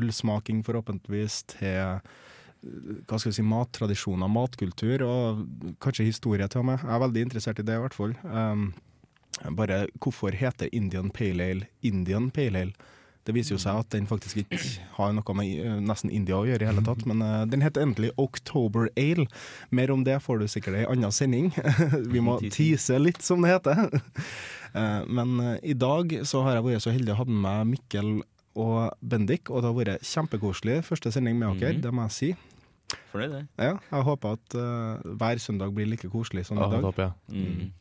ølsmaking 0.00 0.62
forhåpentligvis 0.64 1.42
til 1.52 2.00
uh, 2.00 2.20
hva 3.06 3.18
skal 3.20 3.30
vi 3.30 3.36
si, 3.38 3.44
mattradisjoner, 3.46 4.30
matkultur 4.32 5.04
og 5.06 5.44
kanskje 5.84 6.08
historie 6.08 6.48
til 6.50 6.64
og 6.64 6.70
med. 6.72 6.82
Jeg 6.82 6.96
er 6.96 7.04
veldig 7.04 7.26
interessert 7.28 7.60
i 7.60 7.66
det, 7.68 7.76
i 7.76 7.84
hvert 7.84 7.96
fall. 7.96 8.16
Um, 8.24 8.70
bare 9.56 9.86
hvorfor 10.00 10.32
heter 10.36 10.68
Indian 10.72 11.10
Pale 11.10 11.40
Ale 11.50 11.66
Indian 11.82 12.30
Pale 12.30 12.58
Ale? 12.66 12.72
Det 13.28 13.34
viser 13.36 13.52
jo 13.54 13.58
seg 13.60 13.76
at 13.82 13.90
den 13.92 14.06
faktisk 14.08 14.38
ikke 14.40 14.58
har 14.96 15.12
noe 15.12 15.34
med 15.36 15.50
eh, 15.60 15.74
nesten 15.84 16.10
India 16.10 16.38
å 16.38 16.46
gjøre 16.48 16.64
i 16.64 16.68
hele 16.70 16.82
tatt, 16.82 17.04
men 17.06 17.20
eh, 17.22 17.42
den 17.52 17.60
heter 17.60 17.82
endelig 17.84 18.10
October 18.18 18.88
Ale. 18.96 19.26
Mer 19.70 19.90
om 19.92 20.02
det 20.04 20.16
får 20.24 20.40
du 20.40 20.46
sikkert 20.48 20.78
i 20.78 20.84
en 20.86 20.94
annen 20.96 21.12
sending. 21.12 21.50
Vi 22.14 22.20
må 22.24 22.38
tease 22.50 22.96
litt, 22.98 23.20
som 23.22 23.42
det 23.44 23.52
heter. 23.58 23.88
Eh, 24.70 25.00
men 25.10 25.32
i 25.66 25.72
dag 25.74 26.12
så 26.30 26.44
har 26.46 26.54
jeg 26.54 26.62
vært 26.62 26.82
så 26.84 26.92
heldig 26.94 27.10
å 27.10 27.16
ha 27.18 27.24
med 27.26 27.40
meg 27.42 27.70
Mikkel 27.72 28.10
og 28.54 28.92
Bendik, 29.02 29.50
og 29.50 29.64
det 29.64 29.66
har 29.66 29.74
vært 29.74 30.04
kjempekoselig. 30.06 30.76
Første 30.86 31.10
sending 31.10 31.40
med 31.40 31.58
dere, 31.58 31.72
Mhm. 31.74 31.80
det 31.82 31.90
må 31.90 32.04
jeg 32.06 32.14
si. 32.14 32.28
Fornøyd, 33.10 33.32
det. 33.34 33.40
Ja, 33.58 33.72
jeg 33.90 34.06
håper 34.06 34.36
at 34.38 34.54
hver 35.18 35.42
søndag 35.42 35.74
blir 35.74 35.90
like 35.90 36.06
koselig 36.14 36.46
som 36.46 36.56
Ja, 36.62 36.68
i 36.68 36.70
det 36.70 36.78
dag. 36.78 36.86
håper 36.86 37.02
jeg. 37.02 37.12
Mm. 37.34 37.72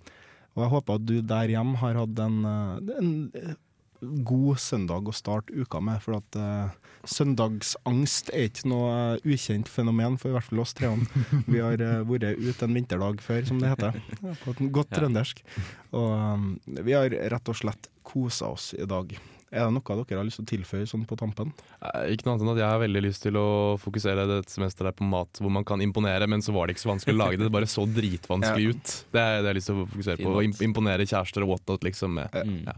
Og 0.55 0.65
jeg 0.65 0.73
håper 0.73 0.99
at 0.99 1.07
du 1.07 1.17
der 1.25 1.51
hjemme 1.51 1.79
har 1.79 1.97
hatt 1.99 2.21
en, 2.23 2.37
eh, 2.47 2.93
en 2.99 3.11
eh, 3.37 3.57
god 3.99 4.59
søndag 4.63 5.09
å 5.09 5.15
starte 5.15 5.53
uka 5.55 5.81
med. 5.83 5.99
For 6.03 6.19
at 6.19 6.37
uh, 6.39 6.91
søndagsangst 7.09 8.31
er 8.31 8.47
ikke 8.47 8.69
noe 8.71 8.93
ukjent 9.27 9.71
fenomen 9.71 10.15
for 10.19 10.31
i 10.31 10.37
hvert 10.37 10.47
fall 10.47 10.63
oss 10.63 10.75
treene. 10.77 11.07
Vi 11.51 11.59
har 11.63 11.83
uh, 11.83 11.99
vært 12.07 12.39
ute 12.39 12.67
en 12.67 12.77
vinterdag 12.77 13.23
før, 13.25 13.43
som 13.49 13.59
det 13.59 13.73
heter, 13.73 13.99
på 14.43 14.55
et 14.55 14.63
godt 14.75 14.95
trøndersk. 14.95 15.43
Og 15.91 16.13
um, 16.15 16.53
vi 16.79 16.95
har 16.95 17.11
rett 17.35 17.51
og 17.51 17.59
slett 17.59 17.91
kosa 18.07 18.53
oss 18.55 18.71
i 18.77 18.87
dag. 18.89 19.11
Er 19.51 19.65
det 19.65 19.73
noe 19.73 20.03
dere 20.05 20.19
har 20.19 20.27
lyst 20.27 20.37
til 20.37 20.45
å 20.45 20.49
tilføye 20.51 20.85
sånn 20.89 21.05
på 21.09 21.17
tampen? 21.17 21.53
Eh, 21.81 22.11
Ikke 22.13 22.27
noe 22.27 22.35
annet 22.35 22.43
enn 22.45 22.51
at 22.53 22.59
jeg 22.61 22.69
har 22.69 22.81
veldig 22.83 23.01
lyst 23.01 23.23
til 23.25 23.37
å 23.39 23.47
fokusere 23.81 24.27
dette 24.29 24.53
semesteret 24.53 24.95
på 24.99 25.07
mat 25.09 25.41
hvor 25.41 25.49
man 25.55 25.65
kan 25.65 25.81
imponere, 25.81 26.27
men 26.29 26.43
så 26.45 26.53
var 26.53 26.67
det 26.69 26.75
ikke 26.77 26.85
så 26.85 26.91
vanskelig 26.93 27.15
å 27.17 27.21
lage 27.23 27.39
det. 27.39 27.47
Det 27.49 27.55
bare 27.57 27.69
så 27.69 27.85
dritvanskelig 27.99 28.67
Ja. 28.69 28.75
ut. 28.77 28.93
Det 29.11 29.23
er 29.23 29.31
det 29.41 29.41
jeg 29.41 29.49
har 29.49 29.57
lyst 29.57 29.71
til 29.71 29.79
å 29.81 29.87
fokusere 29.89 30.21
på. 30.21 30.35
Å 30.37 30.65
imponere 30.69 31.07
kjærester 31.09 31.45
og 31.47 31.55
whatnot, 31.55 31.81
liksom. 31.87 32.13
Med. 32.19 32.29
Mm. 32.45 32.61
Ja. 32.69 32.77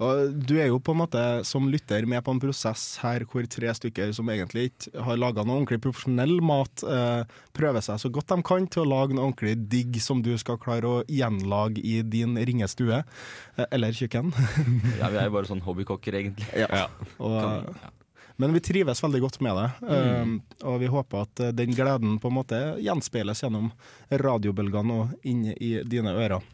Og 0.00 0.32
du 0.32 0.54
er 0.60 0.70
jo 0.70 0.80
på 0.82 0.94
en 0.94 1.00
måte 1.02 1.22
som 1.46 1.68
lytter 1.70 2.06
med 2.08 2.22
på 2.24 2.34
en 2.34 2.40
prosess 2.42 2.84
her 3.02 3.24
hvor 3.28 3.46
tre 3.50 3.72
stykker 3.76 4.12
som 4.16 4.30
egentlig 4.32 4.70
ikke 4.70 5.04
har 5.06 5.20
laga 5.20 5.44
noe 5.44 5.60
ordentlig 5.60 5.82
profesjonell 5.84 6.38
mat, 6.44 6.84
eh, 6.86 7.22
prøver 7.56 7.84
seg 7.84 8.00
så 8.02 8.10
godt 8.12 8.32
de 8.32 8.38
kan 8.46 8.68
til 8.72 8.84
å 8.84 8.90
lage 8.90 9.16
noe 9.16 9.28
ordentlig 9.30 9.56
digg 9.72 9.98
som 10.02 10.22
du 10.24 10.32
skal 10.40 10.60
klare 10.62 10.88
å 10.88 11.02
gjenlage 11.10 11.82
i 11.84 12.00
din 12.02 12.38
ringe 12.40 12.68
stue. 12.70 13.02
Eh, 13.56 13.66
eller 13.70 13.96
kjøkken. 13.96 14.32
Ja, 15.00 15.08
vi 15.10 15.18
er 15.18 15.26
jo 15.26 15.34
bare 15.34 15.48
sånn 15.48 15.62
hobbykokker, 15.64 16.14
egentlig. 16.14 16.46
Ja. 16.58 16.86
Og, 17.22 17.36
ja. 17.42 17.90
men 18.40 18.54
vi 18.54 18.62
trives 18.64 19.02
veldig 19.02 19.20
godt 19.24 19.40
med 19.44 19.58
det, 19.58 19.68
eh, 19.96 20.32
og 20.68 20.78
vi 20.82 20.90
håper 20.92 21.26
at 21.26 21.42
eh, 21.42 21.54
den 21.56 21.74
gleden 21.76 22.18
på 22.22 22.30
en 22.30 22.36
måte 22.38 22.60
gjenspeiles 22.82 23.42
gjennom 23.44 23.70
radiobølgene 24.22 24.98
og 25.00 25.28
inn 25.28 25.48
i 25.52 25.74
dine 25.88 26.14
ører. 26.14 26.44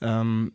Um, 0.00 0.50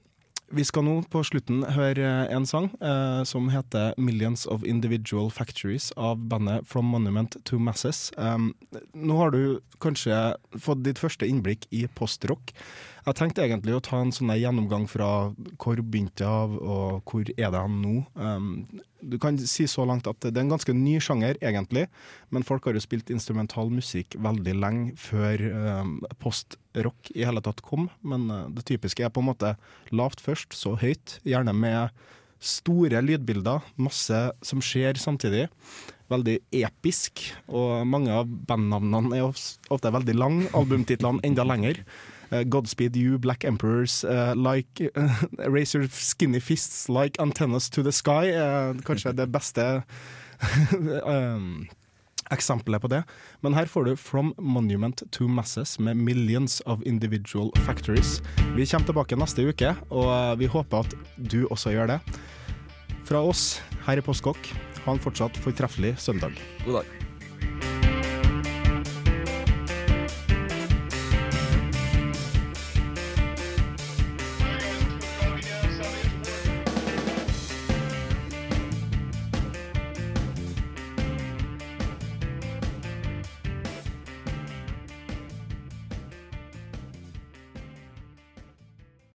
vi 0.53 0.63
skal 0.67 0.85
nå 0.85 0.93
på 1.09 1.23
slutten 1.25 1.63
høre 1.73 2.27
en 2.33 2.45
sang 2.45 2.69
eh, 2.77 3.23
som 3.25 3.49
heter 3.49 3.93
'Millions 3.97 4.45
of 4.45 4.63
Individual 4.63 5.31
Factories' 5.33 5.91
av 5.97 6.17
bandet 6.29 6.67
From 6.67 6.85
Monument 6.85 7.37
to 7.45 7.57
Masses. 7.59 8.11
Um, 8.17 8.53
nå 8.93 9.17
har 9.17 9.31
du 9.33 9.59
kanskje 9.81 10.35
fått 10.59 10.83
ditt 10.85 11.01
første 11.01 11.27
innblikk 11.27 11.65
i 11.71 11.87
postrock. 11.97 12.53
Jeg 13.03 13.17
tenkte 13.19 13.43
egentlig 13.43 13.75
å 13.75 13.81
ta 13.83 13.99
en 13.99 14.13
sånn 14.15 14.31
gjennomgang 14.37 14.85
fra 14.87 15.07
hvor 15.59 15.79
begynte 15.81 16.23
jeg 16.23 16.29
av, 16.29 16.53
og 16.55 17.09
hvor 17.11 17.27
er 17.35 17.51
det 17.51 17.63
han 17.65 17.81
nå. 17.83 17.95
Um, 18.15 18.49
du 19.03 19.17
kan 19.19 19.35
si 19.37 19.65
så 19.67 19.83
langt 19.87 20.07
at 20.07 20.21
det 20.23 20.31
er 20.37 20.45
en 20.45 20.53
ganske 20.53 20.75
ny 20.77 20.95
sjanger, 21.03 21.35
egentlig, 21.43 21.89
men 22.31 22.47
folk 22.47 22.63
har 22.69 22.77
jo 22.77 22.83
spilt 22.83 23.11
instrumental 23.11 23.73
musikk 23.73 24.15
veldig 24.23 24.55
lenge 24.55 24.95
før 24.99 25.43
um, 25.51 25.97
postrock 26.23 27.11
i 27.11 27.27
hele 27.27 27.43
tatt 27.43 27.59
kom. 27.67 27.89
Men 28.07 28.29
uh, 28.31 28.47
det 28.55 28.63
typiske 28.71 29.03
er 29.03 29.11
på 29.11 29.23
en 29.23 29.31
måte 29.33 29.55
lavt 29.91 30.23
først, 30.23 30.55
så 30.55 30.77
høyt. 30.79 31.19
Gjerne 31.27 31.55
med 31.57 31.91
store 32.43 33.03
lydbilder, 33.03 33.63
masse 33.79 34.23
som 34.43 34.63
skjer 34.63 34.99
samtidig. 34.99 35.49
Veldig 36.11 36.39
episk, 36.59 37.21
og 37.47 37.85
mange 37.87 38.11
av 38.11 38.27
bandnavnene 38.47 39.17
er 39.17 39.27
ofte 39.27 39.93
veldig 39.93 40.15
lange, 40.17 40.49
albumtitlene 40.57 41.23
enda 41.23 41.45
lenger. 41.47 41.83
Eh, 42.31 42.43
Godspeed 42.43 42.97
You, 42.97 43.17
Black 43.17 43.43
Emperors, 43.43 44.03
uh, 44.03 44.33
like 44.35 44.89
Raise 45.39 45.77
Your 45.77 45.87
Skinny 45.87 46.39
Fists 46.39 46.89
Like 46.89 47.21
Antennas 47.21 47.69
to 47.69 47.83
the 47.83 47.91
Sky, 47.91 48.33
Uh, 48.33 48.73
kanskje 48.85 49.13
det 49.15 49.27
beste 49.31 49.83
um, 51.05 51.67
eksempelet 52.31 52.81
på 52.81 52.89
det. 52.91 53.03
Men 53.41 53.53
her 53.53 53.69
får 53.69 53.85
du 53.85 53.95
From 53.99 54.33
Monument 54.37 55.03
to 55.11 55.27
Masses 55.27 55.79
med 55.79 55.97
Millions 55.97 56.61
of 56.65 56.81
Individual 56.85 57.51
Factories. 57.65 58.21
Vi 58.55 58.65
kommer 58.65 58.87
tilbake 58.87 59.19
neste 59.19 59.45
uke, 59.49 59.75
og 59.89 60.09
eh, 60.09 60.35
vi 60.39 60.49
håper 60.51 60.85
at 60.85 60.95
du 61.17 61.43
også 61.51 61.75
gjør 61.75 61.95
det. 61.95 61.99
Fra 63.03 63.21
oss 63.21 63.61
her 63.85 63.99
i 63.99 64.05
Postkokk, 64.05 64.53
ha 64.85 64.91
en 64.95 65.01
fortsatt 65.01 65.37
fortreffelig 65.37 65.95
søndag. 65.99 66.37
God 66.65 66.81
dag. 66.81 67.12